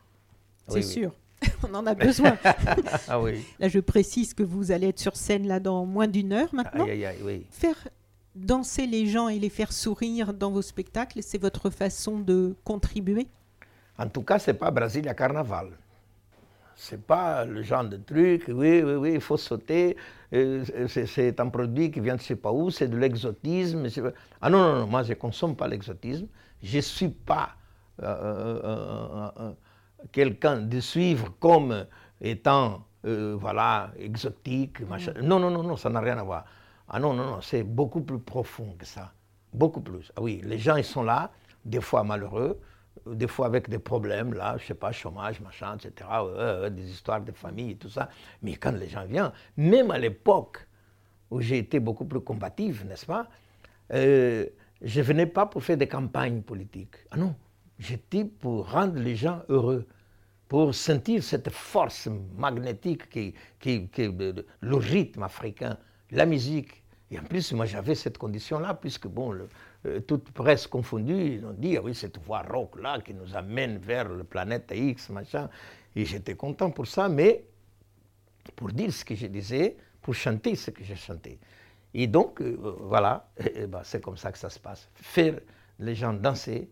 C'est 0.67 0.81
sûr. 0.81 1.11
On 1.63 1.73
en 1.73 1.87
a 1.87 1.95
besoin. 1.95 2.37
ah 3.07 3.19
oui. 3.19 3.43
Là, 3.59 3.67
je 3.67 3.79
précise 3.79 4.33
que 4.33 4.43
vous 4.43 4.71
allez 4.71 4.89
être 4.89 4.99
sur 4.99 5.15
scène 5.15 5.47
là 5.47 5.59
dans 5.59 5.85
moins 5.85 6.07
d'une 6.07 6.33
heure 6.33 6.53
maintenant. 6.53 6.83
Aïe, 6.85 6.91
aïe, 6.91 7.05
aïe, 7.05 7.17
oui. 7.23 7.45
Faire 7.49 7.87
danser 8.35 8.85
les 8.85 9.07
gens 9.07 9.27
et 9.27 9.39
les 9.39 9.49
faire 9.49 9.71
sourire 9.71 10.33
dans 10.33 10.51
vos 10.51 10.61
spectacles, 10.61 11.23
c'est 11.23 11.41
votre 11.41 11.69
façon 11.69 12.19
de 12.19 12.55
contribuer? 12.63 13.27
En 13.97 14.07
tout 14.07 14.21
cas, 14.21 14.39
c'est 14.39 14.53
pas 14.53 14.71
Brasilia 14.71 15.13
Carnaval. 15.13 15.71
C'est 16.83 17.05
pas 17.05 17.45
le 17.45 17.61
genre 17.61 17.83
de 17.83 17.97
truc, 17.97 18.45
oui, 18.47 18.81
oui, 18.81 18.95
oui, 18.95 19.11
il 19.13 19.21
faut 19.21 19.37
sauter, 19.37 19.95
euh, 20.33 20.65
c'est 20.87 21.39
un 21.39 21.47
produit 21.49 21.91
qui 21.91 21.99
vient 21.99 22.15
de 22.15 22.19
je 22.19 22.25
sais 22.25 22.35
pas 22.35 22.51
où, 22.51 22.71
c'est 22.71 22.87
de 22.87 22.97
l'exotisme. 22.97 23.87
Ah 24.41 24.49
non, 24.49 24.57
non, 24.57 24.79
non, 24.79 24.87
moi 24.87 25.03
je 25.03 25.09
ne 25.09 25.13
consomme 25.13 25.55
pas 25.55 25.67
l'exotisme. 25.67 26.25
Je 26.63 26.77
ne 26.77 26.81
suis 26.81 27.09
pas 27.09 27.49
euh, 28.01 29.29
euh, 29.37 29.51
quelqu'un 30.11 30.61
de 30.61 30.79
suivre 30.79 31.35
comme 31.39 31.85
étant, 32.19 32.83
voilà, 33.03 33.91
exotique, 33.99 34.81
machin. 34.89 35.13
Non, 35.21 35.37
non, 35.37 35.51
non, 35.51 35.61
non, 35.61 35.77
ça 35.77 35.91
n'a 35.91 35.99
rien 35.99 36.17
à 36.17 36.23
voir. 36.23 36.45
Ah 36.89 36.99
non, 36.99 37.13
non, 37.13 37.25
non, 37.25 37.41
c'est 37.41 37.61
beaucoup 37.61 38.01
plus 38.01 38.19
profond 38.19 38.73
que 38.79 38.87
ça. 38.87 39.13
Beaucoup 39.53 39.81
plus. 39.81 40.11
Ah 40.15 40.21
oui, 40.23 40.41
les 40.43 40.57
gens, 40.57 40.77
ils 40.77 40.83
sont 40.83 41.03
là, 41.03 41.29
des 41.63 41.79
fois 41.79 42.03
malheureux, 42.03 42.59
des 43.05 43.27
fois 43.27 43.45
avec 43.45 43.69
des 43.69 43.79
problèmes, 43.79 44.33
là, 44.33 44.57
je 44.57 44.65
sais 44.67 44.73
pas, 44.73 44.91
chômage, 44.91 45.39
machin, 45.41 45.77
etc., 45.77 46.09
des 46.71 46.89
histoires 46.89 47.21
de 47.21 47.31
famille 47.31 47.77
tout 47.77 47.89
ça. 47.89 48.09
Mais 48.41 48.55
quand 48.55 48.71
les 48.71 48.89
gens 48.89 49.05
viennent, 49.05 49.31
même 49.57 49.91
à 49.91 49.97
l'époque 49.97 50.67
où 51.29 51.41
j'ai 51.41 51.57
été 51.57 51.79
beaucoup 51.79 52.05
plus 52.05 52.19
combatif, 52.21 52.83
n'est-ce 52.85 53.05
pas, 53.05 53.27
euh, 53.93 54.45
je 54.81 54.99
ne 54.99 55.05
venais 55.05 55.25
pas 55.25 55.45
pour 55.45 55.63
faire 55.63 55.77
des 55.77 55.87
campagnes 55.87 56.41
politiques. 56.41 56.95
Ah 57.11 57.17
non, 57.17 57.35
j'étais 57.79 58.25
pour 58.25 58.71
rendre 58.71 58.99
les 58.99 59.15
gens 59.15 59.41
heureux, 59.49 59.87
pour 60.47 60.75
sentir 60.75 61.23
cette 61.23 61.49
force 61.49 62.09
magnétique 62.37 63.09
qui, 63.09 63.33
qui, 63.59 63.89
le 64.59 64.75
rythme 64.75 65.23
africain, 65.23 65.77
la 66.11 66.25
musique, 66.25 66.81
et 67.09 67.19
en 67.19 67.23
plus, 67.23 67.51
moi, 67.51 67.65
j'avais 67.65 67.95
cette 67.95 68.17
condition-là, 68.17 68.73
puisque, 68.73 69.07
bon, 69.07 69.37
euh, 69.85 69.99
toute 70.01 70.31
presse 70.31 70.67
confondue, 70.67 71.35
ils 71.35 71.45
ont 71.45 71.53
dit, 71.53 71.77
ah 71.77 71.81
oui, 71.81 71.95
cette 71.95 72.19
voix 72.19 72.43
rock-là 72.43 72.99
qui 73.01 73.13
nous 73.13 73.35
amène 73.35 73.77
vers 73.77 74.07
le 74.07 74.23
planète 74.23 74.71
X, 74.75 75.09
machin. 75.09 75.49
Et 75.95 76.05
j'étais 76.05 76.35
content 76.35 76.71
pour 76.71 76.87
ça, 76.87 77.09
mais 77.09 77.43
pour 78.55 78.71
dire 78.71 78.93
ce 78.93 79.03
que 79.03 79.15
je 79.15 79.27
disais, 79.27 79.77
pour 80.01 80.13
chanter 80.13 80.55
ce 80.55 80.71
que 80.71 80.83
je 80.83 80.95
chantais. 80.95 81.39
Et 81.93 82.07
donc, 82.07 82.41
euh, 82.41 82.57
voilà, 82.81 83.29
ben, 83.67 83.81
c'est 83.83 84.03
comme 84.03 84.17
ça 84.17 84.31
que 84.31 84.37
ça 84.37 84.49
se 84.49 84.59
passe. 84.59 84.89
Faire 84.95 85.39
les 85.79 85.95
gens 85.95 86.13
danser, 86.13 86.69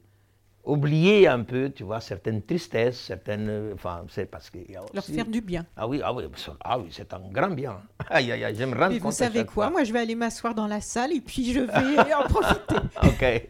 oublier 0.64 1.28
un 1.28 1.44
peu, 1.44 1.72
tu 1.72 1.84
vois, 1.84 2.00
certaines 2.02 2.42
tristesses, 2.42 3.00
certaines. 3.00 3.72
Enfin, 3.74 4.04
c'est 4.10 4.26
parce 4.30 4.50
que. 4.50 4.60
Leur 4.94 5.04
faire 5.04 5.26
du 5.26 5.42
bien. 5.42 5.66
Ah 5.76 5.88
oui, 5.88 6.02
ah 6.04 6.14
oui, 6.14 6.24
ah 6.64 6.80
oui 6.80 6.88
c'est 6.92 7.14
un 7.14 7.22
grand 7.32 7.50
bien. 7.50 7.78
Aïe, 8.10 8.32
aïe, 8.32 8.44
aïe, 8.44 8.56
j'aime 8.56 8.74
rendre 8.74 8.90
Mais 8.94 9.00
vous 9.00 9.12
savez 9.12 9.46
quoi? 9.46 9.70
Moi, 9.70 9.84
je 9.84 9.94
vais 9.94 10.00
aller 10.00 10.16
m'asseoir 10.16 10.56
dans 10.56 10.68
la 10.68 10.82
salle 10.82 11.14
et 11.14 11.22
puis 11.22 11.54
je 11.54 11.60
vais 11.60 12.14
en 12.14 12.24
profiter. 12.24 12.76
ok. 13.04 13.50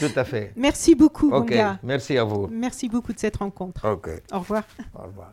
Tout 0.00 0.10
à 0.18 0.24
fait. 0.24 0.52
Merci 0.56 0.94
beaucoup, 0.94 1.30
Ok, 1.32 1.54
Merci 1.82 2.18
à 2.18 2.24
vous. 2.24 2.48
Merci 2.50 2.88
beaucoup 2.88 3.12
de 3.12 3.18
cette 3.18 3.36
rencontre. 3.36 3.88
Ok. 3.88 4.08
Au 4.32 4.40
revoir. 4.40 4.64
Au 4.94 5.02
revoir. 5.02 5.32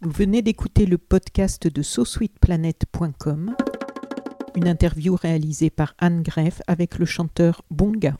Vous 0.00 0.10
venez 0.10 0.42
d'écouter 0.42 0.86
le 0.86 0.96
podcast 0.96 1.66
de 1.66 1.82
SoSweetPlanet.com 1.82 3.56
une 4.54 4.68
interview 4.68 5.16
réalisée 5.16 5.70
par 5.70 5.94
Anne 5.98 6.22
Greff 6.22 6.60
avec 6.66 6.98
le 6.98 7.06
chanteur 7.06 7.62
Bonga. 7.70 8.14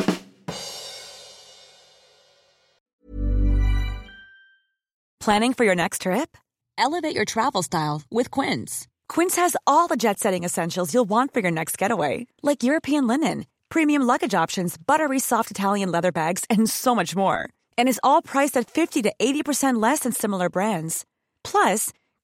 Planning 5.20 5.52
for 5.52 5.64
your 5.64 5.74
next 5.74 6.02
trip? 6.02 6.36
Elevate 6.78 7.14
your 7.14 7.26
travel 7.26 7.62
style 7.62 8.02
with 8.10 8.30
Quince. 8.30 8.86
Quince 9.08 9.36
has 9.36 9.56
all 9.66 9.88
the 9.88 9.96
jet 9.96 10.18
setting 10.18 10.44
essentials 10.44 10.94
you'll 10.94 11.08
want 11.08 11.34
for 11.34 11.40
your 11.40 11.50
next 11.50 11.76
getaway, 11.76 12.26
like 12.42 12.62
European 12.62 13.06
linen, 13.06 13.44
premium 13.68 14.02
luggage 14.02 14.32
options, 14.32 14.78
buttery 14.78 15.18
soft 15.18 15.50
Italian 15.50 15.90
leather 15.90 16.12
bags, 16.12 16.44
and 16.48 16.70
so 16.70 16.94
much 16.94 17.14
more. 17.16 17.48
And 17.76 17.88
is 17.88 18.00
all 18.02 18.22
priced 18.22 18.56
at 18.56 18.70
50 18.70 19.02
to 19.02 19.12
80% 19.20 19.82
less 19.82 20.00
than 20.00 20.12
similar 20.12 20.48
brands. 20.48 21.04
Plus, 21.44 21.92